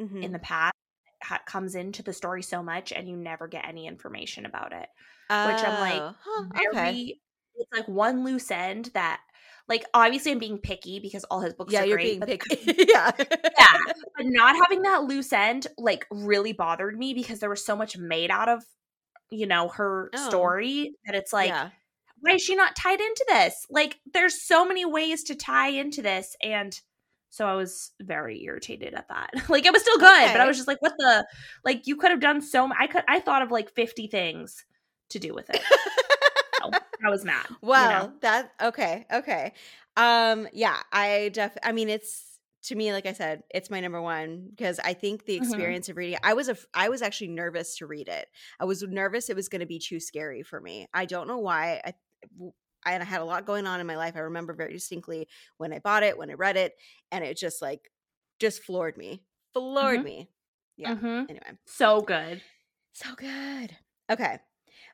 [0.00, 0.22] Mhm.
[0.22, 0.74] in the past
[1.22, 4.88] ha- comes into the story so much and you never get any information about it
[5.30, 7.14] oh, which i'm like huh, very okay.
[7.54, 9.20] it's like one loose end that
[9.68, 12.84] like obviously i'm being picky because all his books Yeah, are you're great being picky.
[12.88, 13.10] yeah.
[13.18, 13.78] yeah
[14.16, 17.96] but not having that loose end like really bothered me because there was so much
[17.96, 18.62] made out of
[19.30, 20.28] you know her Oh.
[20.28, 21.70] story that it's like yeah.
[22.20, 23.66] why is she not tied into this?
[23.70, 26.34] Like, there's so many ways to tie into this.
[26.42, 26.78] And
[27.30, 29.30] so I was very irritated at that.
[29.50, 31.26] like, it was still good, but I was just like, what the?
[31.64, 34.64] Like, you could have done so I could, I thought of like 50 things
[35.10, 35.60] to do with it.
[36.62, 36.70] So
[37.04, 37.46] I was mad.
[37.50, 38.12] you Well, know?
[38.22, 39.52] that okay, okay.
[39.96, 42.35] Um yeah, I def I mean it's
[42.66, 45.76] to me like I said, it's my number 1 because I think the Mhm.
[45.76, 48.28] experience of reading I was a I was actually nervous to read it.
[48.60, 50.86] I was nervous it was going to be too scary for me.
[50.94, 51.80] I don't know why.
[51.84, 51.94] I
[52.84, 54.16] I and I had a lot going on in my life.
[54.16, 56.74] I remember very distinctly when I bought it, when I read it,
[57.12, 57.90] and it just like
[58.40, 59.24] just floored me.
[59.54, 60.04] Floored Mhm.
[60.04, 60.30] me.
[60.76, 60.94] Yeah.
[60.94, 61.28] Mhm.
[61.28, 61.58] Anyway.
[61.66, 62.44] So good.
[62.94, 63.76] So good.
[64.10, 64.38] Okay.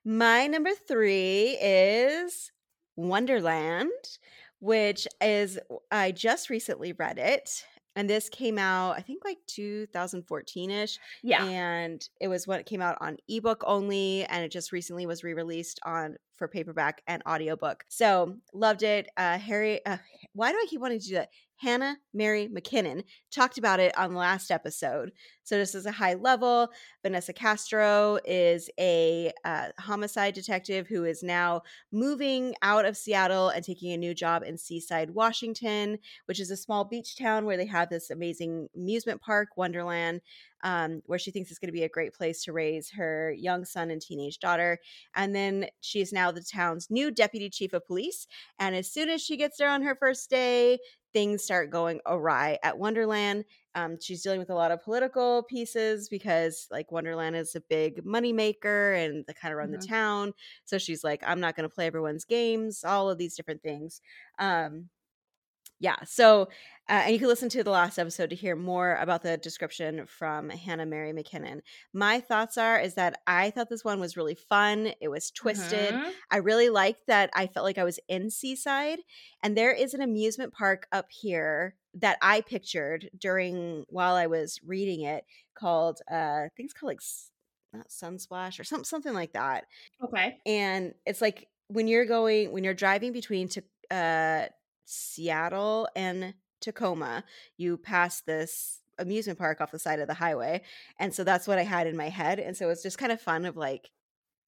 [0.04, 2.52] My number three is
[2.96, 4.18] Wonderland,
[4.62, 5.58] which is,
[5.90, 7.64] I just recently read it.
[7.96, 10.98] And this came out, I think like 2014 ish.
[11.24, 11.44] Yeah.
[11.44, 14.24] And it was when it came out on ebook only.
[14.26, 17.84] And it just recently was re released on for paperback and audiobook.
[17.88, 19.08] So loved it.
[19.16, 19.98] Uh, Harry, uh,
[20.32, 21.28] why do I keep wanting to do that?
[21.62, 25.12] Hannah Mary McKinnon talked about it on the last episode.
[25.44, 26.68] So, this is a high level,
[27.02, 31.62] Vanessa Castro is a uh, homicide detective who is now
[31.92, 36.56] moving out of Seattle and taking a new job in Seaside, Washington, which is a
[36.56, 40.20] small beach town where they have this amazing amusement park, Wonderland,
[40.62, 43.64] um, where she thinks it's going to be a great place to raise her young
[43.64, 44.78] son and teenage daughter.
[45.14, 48.26] And then she is now the town's new deputy chief of police.
[48.58, 50.78] And as soon as she gets there on her first day,
[51.12, 53.44] things start going awry at Wonderland.
[53.74, 58.02] Um, she's dealing with a lot of political pieces because, like, Wonderland is a big
[58.04, 59.72] moneymaker and they kind of run Mhm.
[59.72, 60.32] the town.
[60.64, 64.00] So she's like, I'm not going to play everyone's games, all of these different things.
[64.38, 64.88] Um,
[65.82, 65.96] yeah.
[66.04, 66.48] So,
[66.88, 70.06] uh, and you can listen to the last episode to hear more about the description
[70.06, 71.60] from Hannah Mary McKinnon.
[71.92, 74.92] My thoughts are is that I thought this one was really fun.
[75.00, 75.94] It was twisted.
[75.94, 76.12] Mhm.
[76.30, 79.00] I really liked that I felt like I was in Seaside.
[79.42, 84.60] And there is an amusement park up here that I pictured during while I was
[84.64, 85.24] reading it
[85.54, 86.14] called uh
[86.46, 87.02] I think it's called like
[87.72, 89.66] not Sunsplash or something something like that.
[90.02, 90.38] Okay.
[90.46, 94.46] And it's like when you're going when you're driving between to uh
[94.84, 97.24] Seattle and Tacoma,
[97.56, 100.62] you pass this amusement park off the side of the highway.
[100.98, 102.38] And so that's what I had in my head.
[102.38, 103.90] And so it's just kind of fun of like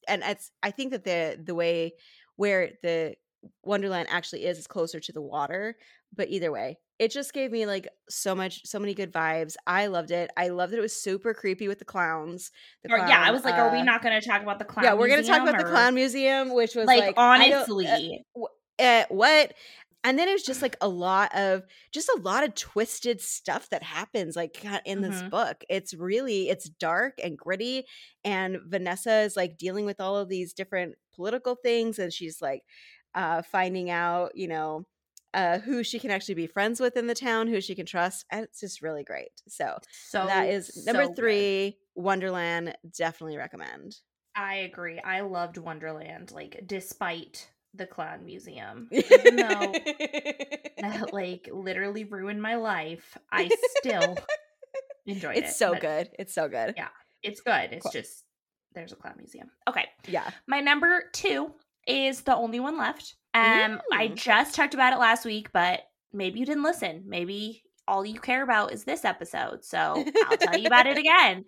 [0.09, 1.95] and it's I think that the the way
[2.37, 3.15] where the
[3.63, 5.77] Wonderland actually is is closer to the water,
[6.15, 9.57] but either way, it just gave me like so much so many good vibes.
[9.67, 10.31] I loved it.
[10.37, 12.51] I loved that it was super creepy with the clowns.
[12.83, 14.65] The Or, yeah, I was like, are we uh, not going to talk about the
[14.65, 14.85] clown?
[14.85, 17.57] yeah, we're gonna talk museum, about the clown museum, which was Like, like, I uh,
[17.57, 18.25] honestly,
[18.79, 19.53] uh, what?
[20.05, 23.71] And then it was just like a lot of just a lot of twisted stuff
[23.71, 25.31] that happens like in this Mhm.
[25.31, 25.65] book.
[25.69, 27.87] It's really it's dark and gritty
[28.25, 32.63] and Vanessa is like dealing with all of these different political things and she's like
[33.15, 34.87] uh finding out, you know,
[35.33, 38.25] uh who she can actually be friends with in the town, who she can trust.
[38.31, 39.31] And it's just really great.
[39.49, 41.47] So, so that is number so good.
[41.47, 43.97] 3, Wonderland, definitely recommend.
[44.37, 45.01] I agree.
[45.01, 49.73] I loved Wonderland, like despite the clown museum, even though
[50.79, 53.17] that like literally ruined my life.
[53.33, 54.17] I still
[55.07, 55.45] enjoyed it.
[55.45, 56.09] it's so but good.
[56.19, 56.75] It's so good.
[56.77, 56.89] Yeah.
[57.23, 57.73] It's good.
[57.73, 57.93] It's Cool.
[57.93, 58.25] just
[58.75, 59.51] there's a clown museum.
[59.69, 60.29] Okay, Yeah.
[60.47, 61.53] my number two
[61.87, 63.15] is the only one left.
[63.35, 64.15] Um, I Mm.
[64.17, 65.81] just talked about it last week, but
[66.13, 67.05] maybe you didn't listen.
[67.07, 71.45] Maybe all you care about is this episode, so I'll tell you about it again.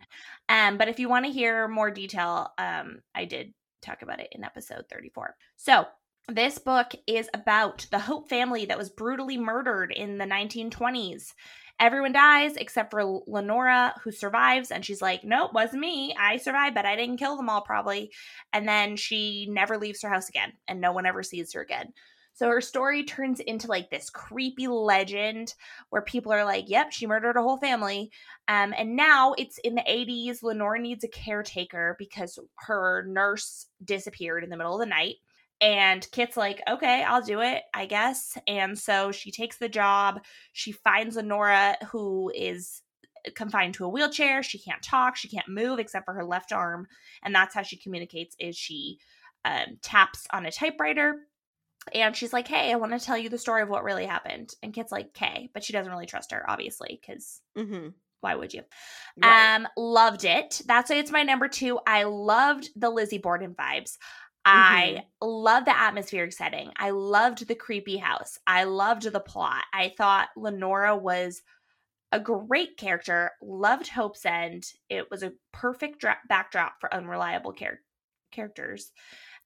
[0.49, 4.29] Um, but if you want to hear more detail, um, I did talk about it
[4.33, 5.35] in episode 34.
[5.57, 5.87] So
[6.29, 11.33] this book is about the Hope family that was brutally murdered in the 1920s.
[11.79, 16.15] Everyone dies except for Lenora, who survives, and she's like, Nope, wasn't me.
[16.19, 18.11] I survived, but I didn't kill them all, probably.
[18.53, 21.93] And then she never leaves her house again, and no one ever sees her again.
[22.33, 25.55] So her story turns into like this creepy legend
[25.91, 28.11] where people are like, Yep, she murdered a whole family.
[28.49, 30.43] Um, and now it's in the 80s.
[30.43, 35.17] Lenore needs a caretaker because her nurse disappeared in the middle of the night.
[35.61, 38.37] And Kit's like, okay, I'll do it, I guess.
[38.47, 40.23] And so she takes the job.
[40.53, 42.83] She finds Lenora, who is
[43.35, 44.43] confined to a wheelchair.
[44.43, 45.17] She can't talk.
[45.17, 46.87] She can't move except for her left arm.
[47.23, 48.99] And that's how she communicates is she
[49.45, 51.23] um, taps on a typewriter
[51.95, 54.53] and she's like, Hey, I want to tell you the story of what really happened.
[54.63, 57.89] And Kit's like, Okay, but she doesn't really trust her, obviously, because Mm-hmm.
[58.21, 58.63] why would you?
[59.17, 59.55] Right.
[59.57, 60.63] Um, loved it.
[60.67, 61.79] That's why it's my number two.
[61.87, 63.97] I loved the Lizzie Borden vibes.
[64.47, 66.71] I love the atmospheric setting.
[66.77, 68.39] I loved the creepy house.
[68.47, 69.65] I loved the plot.
[69.73, 71.43] I thought Lenora was
[72.13, 73.33] a great character.
[73.43, 74.67] Loved Hope's End.
[74.89, 77.81] It was a perfect dra- backdrop for unreliable char-
[78.31, 78.93] characters.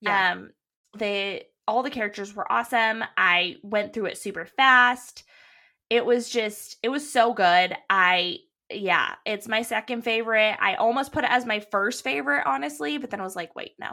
[0.01, 0.33] yeah.
[0.33, 0.51] Um,
[0.97, 3.05] they all the characters were awesome.
[3.17, 5.23] I went through it super fast.
[5.89, 7.77] It was just it was so good.
[7.89, 8.39] I
[8.71, 10.57] yeah, it's my second favorite.
[10.61, 13.73] I almost put it as my first favorite, honestly, but then I was like, wait,
[13.79, 13.89] no.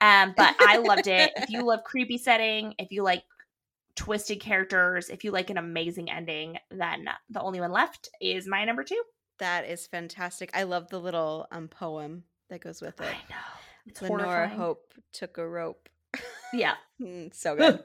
[0.00, 1.32] Um, but I loved it.
[1.36, 3.22] if you love creepy setting, if you like
[3.96, 8.64] twisted characters, if you like an amazing ending, then the only one left is my
[8.64, 9.00] number two.
[9.38, 10.50] that is fantastic.
[10.54, 13.06] I love the little um poem that goes with it.
[13.06, 13.36] I know.
[13.86, 14.58] It's Lenora horrifying.
[14.58, 15.88] Hope took a rope.
[16.52, 16.74] Yeah.
[17.02, 17.80] Mm, so good.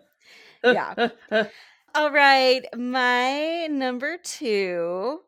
[0.64, 1.10] Yeah.
[1.96, 5.22] All right, my number two.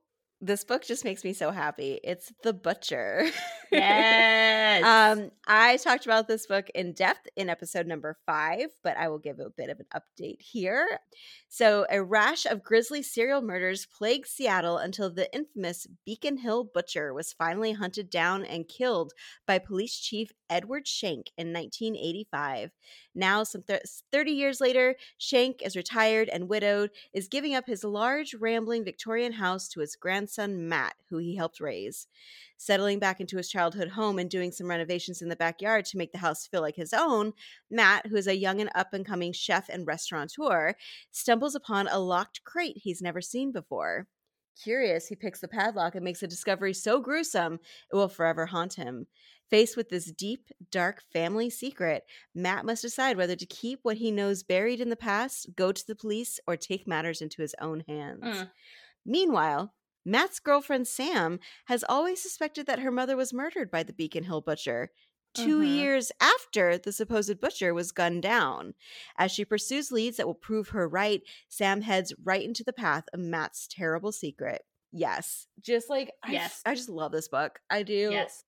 [0.43, 1.99] This book just makes me so happy.
[2.03, 3.27] It's The Butcher.
[3.71, 4.83] yes.
[4.83, 9.19] um, I talked about this book in depth in episode number five, but I will
[9.19, 10.99] give a bit of an update here.
[11.47, 17.13] So, a rash of grisly serial murders plagued Seattle until the infamous Beacon Hill Butcher
[17.13, 19.13] was finally hunted down and killed
[19.45, 22.71] by Police Chief Edward Shank in 1985.
[23.13, 23.81] Now, some thir-
[24.11, 29.33] 30 years later, Shank is retired and widowed, is giving up his large, rambling Victorian
[29.33, 32.07] house to his grandson Matt, who he helped raise.
[32.57, 36.11] Settling back into his childhood home and doing some renovations in the backyard to make
[36.11, 37.33] the house feel like his own,
[37.69, 40.75] Matt, who is a young and up and coming chef and restaurateur,
[41.11, 44.07] stumbles upon a locked crate he's never seen before.
[44.61, 47.59] Curious, he picks the padlock and makes a discovery so gruesome
[47.91, 49.07] it will forever haunt him.
[49.49, 54.09] Faced with this deep, dark family secret, Matt must decide whether to keep what he
[54.09, 57.83] knows buried in the past, go to the police, or take matters into his own
[57.85, 58.23] hands.
[58.23, 58.49] Mm.
[59.05, 59.73] Meanwhile,
[60.05, 64.41] Matt's girlfriend Sam has always suspected that her mother was murdered by the Beacon Hill
[64.41, 64.91] butcher.
[65.33, 65.61] 2 Mhm.
[65.61, 68.73] years after the supposed butcher was gunned down.
[69.17, 73.05] As she pursues leads that will prove her right, Sam heads right into the path
[73.13, 74.63] of Matt's terrible secret.
[74.91, 76.61] Yes, just like I, Yes.
[76.65, 77.61] I just love this book.
[77.69, 78.43] I do Yes.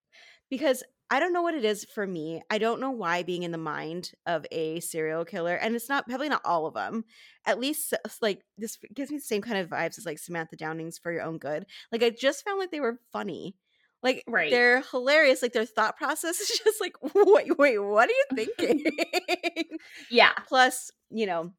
[0.49, 0.83] because
[1.13, 2.41] I don't know what it is for me.
[2.49, 6.07] I don't know why being in the mind of a serial killer, and it's not
[6.07, 7.05] probably not all of them.
[7.45, 10.97] At least like this gives me the same kind of vibes as like Samantha Downing's
[10.97, 11.67] For Your Own Good.
[11.91, 13.55] Like I just found like they were funny.
[14.01, 14.49] Like Right.
[14.49, 15.43] they're hilarious.
[15.43, 18.25] Like their thought process is just like, wait, wait, what are you
[18.57, 18.83] thinking?
[20.09, 20.31] Yeah.
[20.47, 21.53] Plus, you know,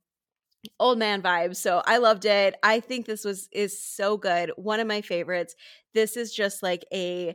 [0.80, 1.56] old man vibes.
[1.56, 2.56] So I loved it.
[2.64, 4.50] I think this was is so good.
[4.56, 5.54] One of my favorites.
[5.94, 7.34] This is just like a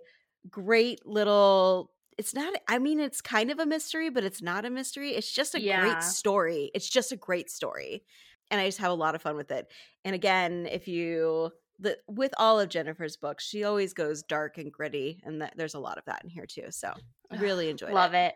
[0.50, 4.70] great little it's not I mean it's kind of a mystery, but it's not a
[4.70, 5.12] mystery.
[5.16, 5.82] It's just a Yeah.
[5.82, 6.70] great story.
[6.76, 8.04] It's just a great story.
[8.52, 9.68] And I just have a lot of fun with it.
[10.06, 14.70] And again, if you the with all of Jennifer's books, she always goes dark and
[14.72, 16.66] gritty and that, there's a lot of that in here too.
[16.72, 16.94] So,
[17.40, 17.94] really enjoy it.
[17.94, 18.34] Love it.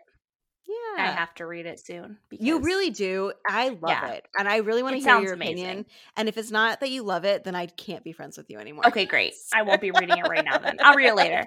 [0.96, 1.04] Yeah.
[1.04, 2.16] I have to read it soon.
[2.30, 3.32] You really do.
[3.46, 4.08] I love Yeah.
[4.12, 4.26] it.
[4.38, 5.58] And I really want to hear your amazing.
[5.58, 5.86] opinion.
[6.16, 8.58] And if it's not that you love it, then I can't be friends with you
[8.58, 8.86] anymore.
[8.86, 9.34] Okay, great.
[9.52, 10.78] I won't be reading it right now then.
[10.80, 11.44] I'll read it later.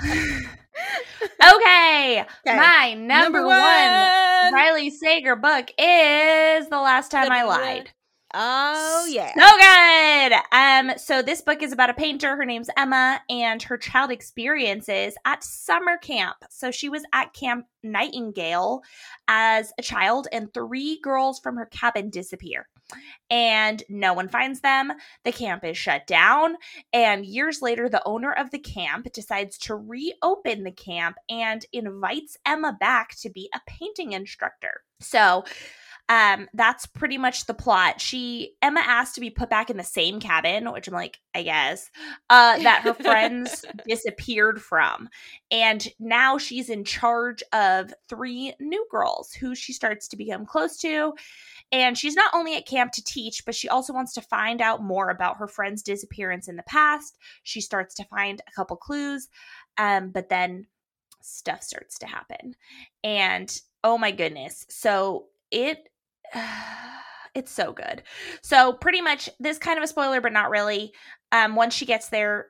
[2.16, 2.56] Okay.
[2.56, 7.90] My number, one Riley Sager book is The Last Time I Lied.
[8.34, 9.32] Oh, yeah.
[9.34, 10.92] So good.
[10.92, 12.36] Um, so this book is about a painter.
[12.36, 16.36] Her name's Emma, and her child experiences at summer camp.
[16.50, 18.82] So she was at Camp Nightingale
[19.28, 22.68] as a child, and three girls from her cabin disappear.
[23.30, 24.92] And no one finds them.
[25.24, 26.56] The camp is shut down.
[26.92, 32.36] And years later, the owner of the camp decides to reopen the camp and invites
[32.46, 34.82] Emma back to be a painting instructor.
[35.00, 35.44] So
[36.08, 38.00] um that's pretty much the plot.
[38.00, 41.42] She emma asked to be put back in the same cabin which i'm like i
[41.42, 41.90] guess
[42.30, 45.08] uh that her friends disappeared from.
[45.50, 50.78] And now she's in charge of three new girls who she starts to become close
[50.78, 51.14] to.
[51.70, 54.82] And she's not only at camp to teach but she also wants to find out
[54.82, 57.18] more about her friend's disappearance in the past.
[57.42, 59.28] She starts to find a couple clues
[59.76, 60.66] um but then
[61.20, 62.54] stuff starts to happen.
[63.04, 64.66] And oh my goodness.
[64.68, 65.88] So it
[67.34, 68.02] it's so good.
[68.42, 70.92] So pretty much this kind of a spoiler, but not really.
[71.32, 72.46] Um, once she gets there,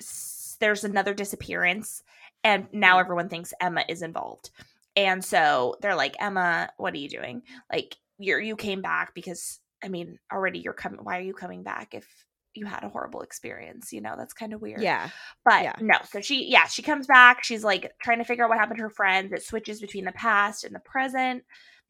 [0.00, 2.02] s- there's another disappearance,
[2.42, 4.50] and now everyone thinks Emma is involved.
[4.96, 7.42] And so they're like, Emma, what are you doing?
[7.72, 11.00] Like, you're you came back because I mean, already you're coming.
[11.02, 12.06] Why are you coming back if
[12.54, 13.92] you had a horrible experience.
[13.92, 14.80] You know, that's kind of weird.
[14.80, 15.08] Yeah.
[15.44, 15.74] But Yeah.
[15.80, 17.42] no, so she, yeah, she comes back.
[17.44, 19.32] She's like trying to figure out what happened to her friends.
[19.32, 21.42] It switches between the past and the present.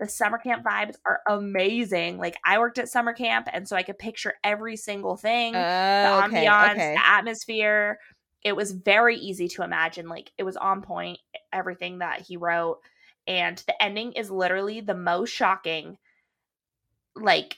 [0.05, 2.19] The summer camp vibes are amazing.
[2.19, 5.67] Like I worked at summer camp, and so I could picture every single thing
[6.03, 6.47] the Oh, okay.
[6.47, 6.95] ambiance, Okay.
[6.95, 7.99] the atmosphere.
[8.43, 10.09] It was very easy to imagine.
[10.11, 11.19] Like it was on point,
[11.55, 12.81] everything that he wrote.
[13.27, 15.97] And the ending is literally the most shocking.
[17.17, 17.57] Like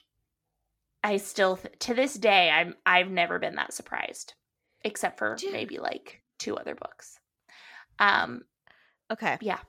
[1.03, 4.35] I still to this day I'm I've never been that surprised
[4.83, 5.53] except for Dude.
[5.53, 7.19] maybe like two other books.
[7.99, 8.43] Um
[9.11, 9.39] Okay.
[9.41, 9.61] yeah.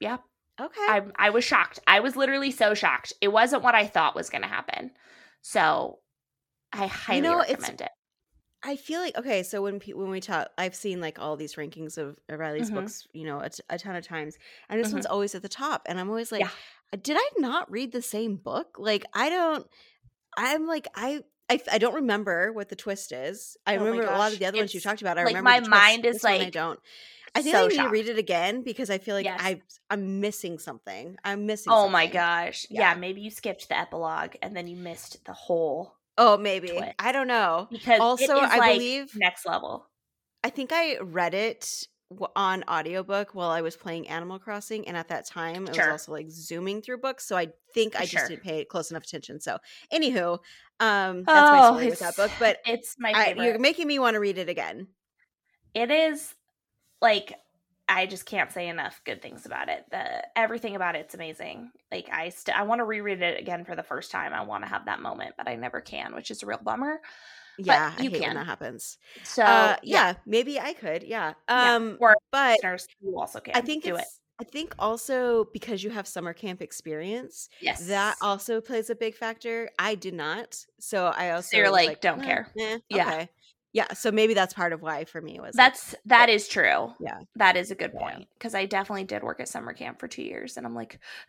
[0.00, 0.18] Yeah.
[0.60, 0.80] Okay.
[0.80, 1.80] I I was shocked.
[1.86, 3.12] I was literally so shocked.
[3.20, 4.92] It wasn't what I thought was going to happen.
[5.42, 5.98] So
[6.72, 7.90] I highly know, recommend it.
[8.62, 9.42] I feel like okay.
[9.42, 12.74] So when pe- when we talk, I've seen like all these rankings of Riley's Mhm.
[12.74, 14.36] books, you know, a, t- a ton of times,
[14.68, 14.94] and this Mhm.
[14.94, 16.96] one's always at the top, and I'm always like, Yeah.
[17.02, 18.76] did I not read the same book?
[18.78, 19.66] Like I don't.
[20.36, 21.22] I'm like I.
[21.50, 23.58] I, I don't remember what the twist is.
[23.66, 25.18] I Oh remember a lot of the other ones you talked about.
[25.18, 25.70] I like, remember my the twist.
[25.84, 26.80] mind is, This one I don't.
[27.34, 27.88] I think so I need shocked.
[27.88, 29.40] to read it again because I feel like Yes.
[29.42, 29.60] I
[29.90, 31.16] I'm missing something.
[31.24, 31.72] I'm missing.
[31.72, 32.66] Oh my gosh.
[32.70, 32.92] Yeah.
[32.92, 32.94] Yeah.
[32.98, 36.92] maybe you skipped the epilogue and then you missed the whole Oh, maybe twist.
[37.00, 37.66] I don't know.
[37.72, 39.88] because Also, I like believe- next level.
[40.44, 41.88] I think I read it
[42.36, 46.12] on audiobook while I was playing Animal Crossing, and at that time, it was also
[46.12, 47.26] like zooming through books.
[47.26, 48.28] So I think I just Sure.
[48.28, 49.40] didn't pay close enough attention.
[49.40, 49.58] So,
[49.92, 50.38] anywho,
[50.78, 52.30] um, that's my Oh, story with that book.
[52.38, 54.86] But It's my I, you're making me want to read it again.
[55.74, 56.32] it is
[57.04, 57.34] like
[57.88, 59.84] I just can't say enough good things about it.
[59.90, 61.70] The everything about it's amazing.
[61.92, 64.32] Like I st- I want to reread it again for the first time.
[64.32, 67.00] I want to have that moment, but I never can, which is a real bummer.
[67.56, 68.30] Yeah, I you hate can.
[68.30, 68.98] when that happens.
[69.24, 71.04] So uh, yeah, maybe I could.
[71.04, 71.34] Yeah.
[71.54, 73.54] Yeah, Um, or but listeners, you also can.
[73.54, 74.08] I think do it.
[74.40, 79.14] I think also because you have summer camp experience, Yes, that also plays a big
[79.16, 79.70] factor.
[79.78, 83.10] I did not, so I also you're was like, don't "Eh, care." eh, Yeah.
[83.10, 83.28] okay,
[83.74, 83.92] yeah.
[83.92, 86.94] So maybe that's part of why for me it was like, That's that is true.
[86.98, 87.18] Yeah.
[87.36, 88.00] That is a good Yeah.
[88.00, 90.98] point because I definitely did work at summer camp for two years, and I'm like,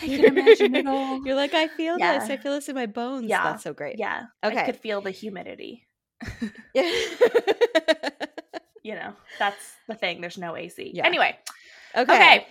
[0.00, 1.26] I can imagine it all.
[1.26, 2.30] You're like, I feel this.
[2.30, 3.26] I feel this in my bones.
[3.26, 3.42] Yeah.
[3.42, 3.98] That's so great.
[3.98, 4.60] Yeah, Okay.
[4.60, 5.84] I could feel the humidity.
[6.74, 6.90] Yeah.
[8.84, 10.20] You know, that's the thing.
[10.20, 10.92] There's no AC.
[10.94, 11.04] Yeah.
[11.06, 11.36] Anyway,
[11.96, 12.14] okay.
[12.14, 12.46] okay.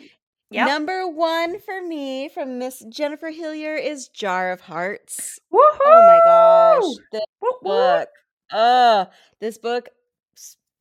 [0.51, 0.67] Yep.
[0.67, 5.39] Number one for me from Miss Jennifer Hillier is Jar of Hearts.
[5.51, 5.77] Woohoo!
[5.83, 7.05] Oh my gosh.
[7.11, 7.21] This
[7.61, 8.09] book.
[8.51, 9.05] Uh,
[9.39, 9.89] this book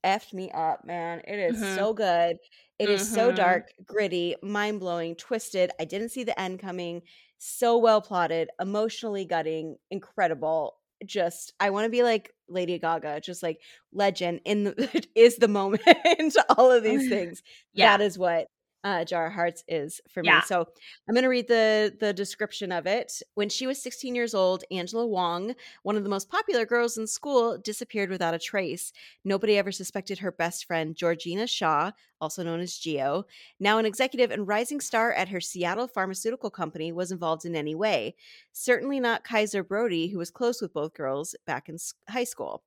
[0.04, 1.20] effed me up, man.
[1.26, 1.74] It is Mhm.
[1.74, 2.38] so good.
[2.78, 3.36] It is so Mhm.
[3.36, 5.70] dark, gritty, mind blowing, twisted.
[5.80, 7.02] I didn't see the end coming.
[7.38, 10.76] So well plotted, emotionally gutting, incredible.
[11.04, 13.60] Just, I want to be like Lady Gaga, just like
[13.92, 15.82] legend in the is the moment.
[16.56, 17.42] All of these things.
[17.72, 17.98] Yeah.
[17.98, 18.48] That is what
[18.84, 20.28] uh, Jar of Hearts is for me.
[20.28, 20.42] Yeah.
[20.42, 20.66] So
[21.08, 23.22] I'm going to read the the description of it.
[23.34, 27.06] When she was 16 years old, Angela Wong, one of the most popular girls in
[27.06, 28.92] school, disappeared without a trace.
[29.24, 33.24] Nobody ever suspected her best friend, Georgina Shaw, also known as Geo,
[33.60, 37.74] now an executive and rising star at her Seattle pharmaceutical company, was involved in any
[37.74, 38.14] way.
[38.52, 41.76] Certainly not Kaiser Brody, who was close with both girls back in
[42.08, 42.62] high school.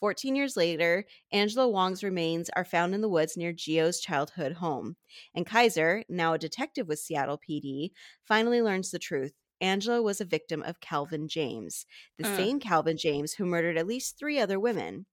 [0.00, 4.96] 14 years later, Angela Wong's remains are found in the woods near Geo's childhood home.
[5.34, 7.92] And Kaiser, now a detective with Seattle PD,
[8.24, 9.32] finally learns the truth.
[9.60, 11.84] Angela was a victim of Calvin James,
[12.16, 12.36] the Mm.
[12.36, 15.06] same Calvin James who murdered at least three other women.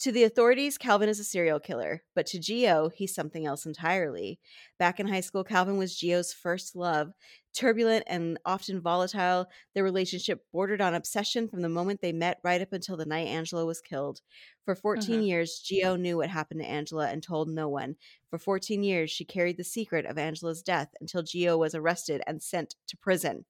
[0.00, 4.38] To the authorities, Calvin is a serial killer, but to Geo, he's something else entirely.
[4.78, 7.12] Back in high school, Calvin was Geo's first love.
[7.54, 12.60] Turbulent and often volatile, their relationship bordered on obsession from the moment they met right
[12.60, 14.20] up until the night Angela was killed.
[14.64, 15.22] For 14 Mhm.
[15.22, 17.96] years, Geo knew what happened to Angela and told no one.
[18.28, 22.42] For 14 years, she carried the secret of Angela's death until Geo was arrested and
[22.42, 23.44] sent to prison.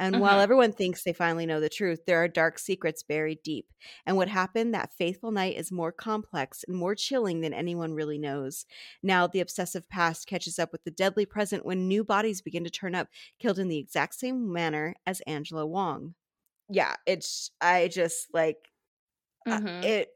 [0.00, 0.42] And while Mhm.
[0.42, 3.72] everyone thinks they finally know the truth, there are dark secrets buried deep.
[4.06, 8.18] And what happened that faithful night is more complex and more chilling than anyone really
[8.18, 8.66] knows.
[9.02, 12.70] Now, the obsessive past catches up with the deadly present when new bodies begin to
[12.70, 16.14] turn up, killed in the exact same manner as Angela Wong.
[16.68, 18.70] Yeah, it's, I just like,
[19.50, 19.82] uh, Mhm.
[19.82, 20.10] it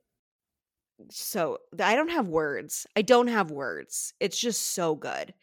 [1.10, 5.34] so i don't have words i don't have words it's just so good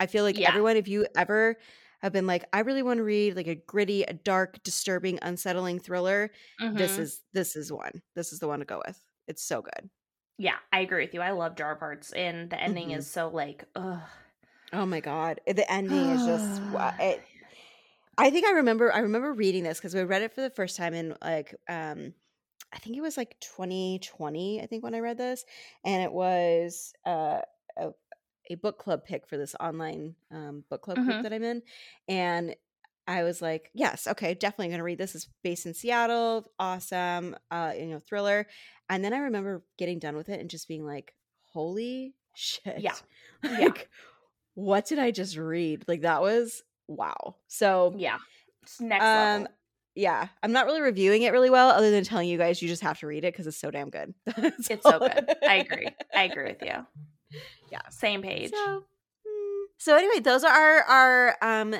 [0.00, 0.46] i feel like Yeah.
[0.46, 1.56] everyone if you ever
[2.02, 5.78] have been like i really want to read like a gritty a dark disturbing unsettling
[5.78, 6.30] thriller
[6.72, 6.98] this Mhm.
[6.98, 9.90] is this is one this is the one to go with it's so good
[10.38, 11.20] yeah, I agree with you.
[11.20, 12.90] I love Jar of Hearts, and the ending Mhm.
[12.90, 14.02] is so like, ugh.
[14.72, 16.62] oh my god the ending is just
[16.98, 17.26] it
[18.18, 20.76] i think i remember i remember reading this because we read it for the first
[20.76, 22.14] time in like um
[22.72, 25.44] i think it was like 2020 i think when i read this
[25.84, 27.40] and it was uh
[27.78, 27.90] a,
[28.50, 31.06] a book club pick for this online um, book club Mhm.
[31.06, 31.62] group that i'm in
[32.08, 32.54] and
[33.04, 35.16] I was like, yes, okay, definitely going to read this.
[35.16, 38.46] It's based in Seattle, awesome, uh, you know, thriller.
[38.88, 41.12] And then I remember getting done with it and just being like,
[41.42, 42.76] holy shit.
[42.78, 42.94] Yeah.
[43.42, 43.72] Like, Yeah.
[44.54, 45.84] what did I just read?
[45.88, 47.34] Like that was wow.
[47.48, 48.18] So Yeah.
[48.62, 49.48] It's next um level.
[49.96, 52.82] yeah, I'm not really reviewing it really well other than telling you guys you just
[52.82, 54.14] have to read it because it's so damn good.
[54.70, 55.28] It's so good.
[55.48, 55.88] I agree.
[56.14, 56.86] I agree with you.
[57.72, 57.80] Yeah.
[57.90, 58.50] Same page.
[58.50, 58.84] So,
[59.26, 61.74] mm, so anyway, those are our our um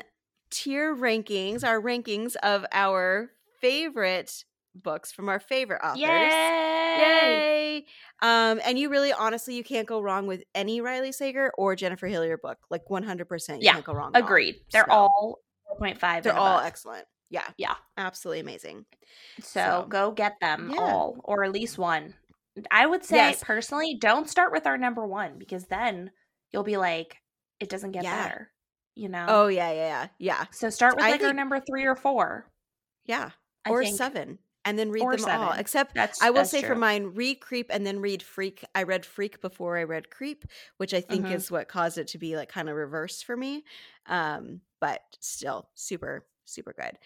[0.50, 3.30] tier rankings, our rankings of our
[3.60, 6.00] favorite books from our favorite authors.
[6.00, 6.98] Yay!
[6.98, 7.86] Yay!
[8.22, 12.06] Um, and you really, honestly, you can't go wrong with any Riley Sager or Jennifer
[12.06, 12.58] Hillier book.
[12.70, 14.12] Like one hundred percent, you Yeah, can't go wrong.
[14.14, 14.26] at all.
[14.26, 14.56] Agreed.
[14.72, 15.38] They're So, all
[15.80, 16.22] 4.5.
[16.22, 17.06] they're all excellent.
[17.30, 17.74] Yeah, Yeah.
[17.96, 18.84] absolutely amazing.
[19.40, 20.80] So, So, go get them yeah.
[20.80, 22.14] all, or at least one.
[22.70, 23.40] I would say Yes.
[23.40, 26.10] personally, don't start with our number one because then
[26.52, 27.22] you'll be like,
[27.60, 28.10] it doesn't get Yeah.
[28.10, 28.52] better.
[28.94, 29.28] You know?
[29.28, 32.52] Oh yeah, yeah, yeah, yeah, So start with I like our number three or four.
[33.04, 33.30] yeah.
[33.64, 33.96] I or think.
[33.96, 35.52] seven, and then read Or them all.
[35.52, 38.64] Except That's I will say for mine, read Creep and then read Freak.
[38.74, 40.44] I read Freak before I read Creep,
[40.78, 41.36] which I think Mhm.
[41.36, 43.64] is what caused it to be like kind of reverse for me.
[44.06, 46.98] Um, but still super, super good.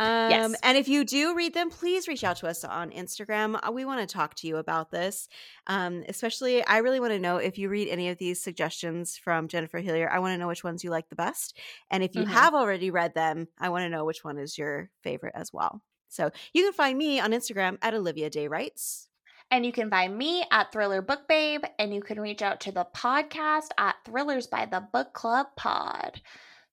[0.00, 0.54] Um, Yes.
[0.62, 3.60] and if you do read them, please reach out to us on Instagram.
[3.62, 5.28] Uh, We want to talk to you about this.
[5.66, 9.46] Um, especially, I really want to know if you read any of these suggestions from
[9.46, 10.08] Jennifer Hillier.
[10.10, 11.58] I want to know which ones you like the best.
[11.90, 12.28] And if you Mhm.
[12.28, 15.82] have already read them, I want to know which one is your favorite as well.
[16.08, 19.08] So you can find me on Instagram at Olivia Day Writes.
[19.50, 22.72] And you can find me at Thriller Book Babe, and you can reach out to
[22.72, 26.22] the podcast at Thrillers by the Book Club Pod.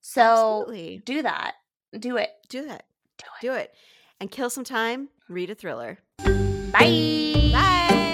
[0.00, 1.02] So Absolutely.
[1.04, 1.56] do that.
[1.98, 2.30] Do it.
[2.48, 2.84] Do that.
[3.18, 3.52] Do it.
[3.52, 3.74] Do it.
[4.20, 5.08] And kill some time.
[5.28, 5.98] Read a thriller.
[6.72, 7.50] Bye.
[7.52, 8.07] Bye.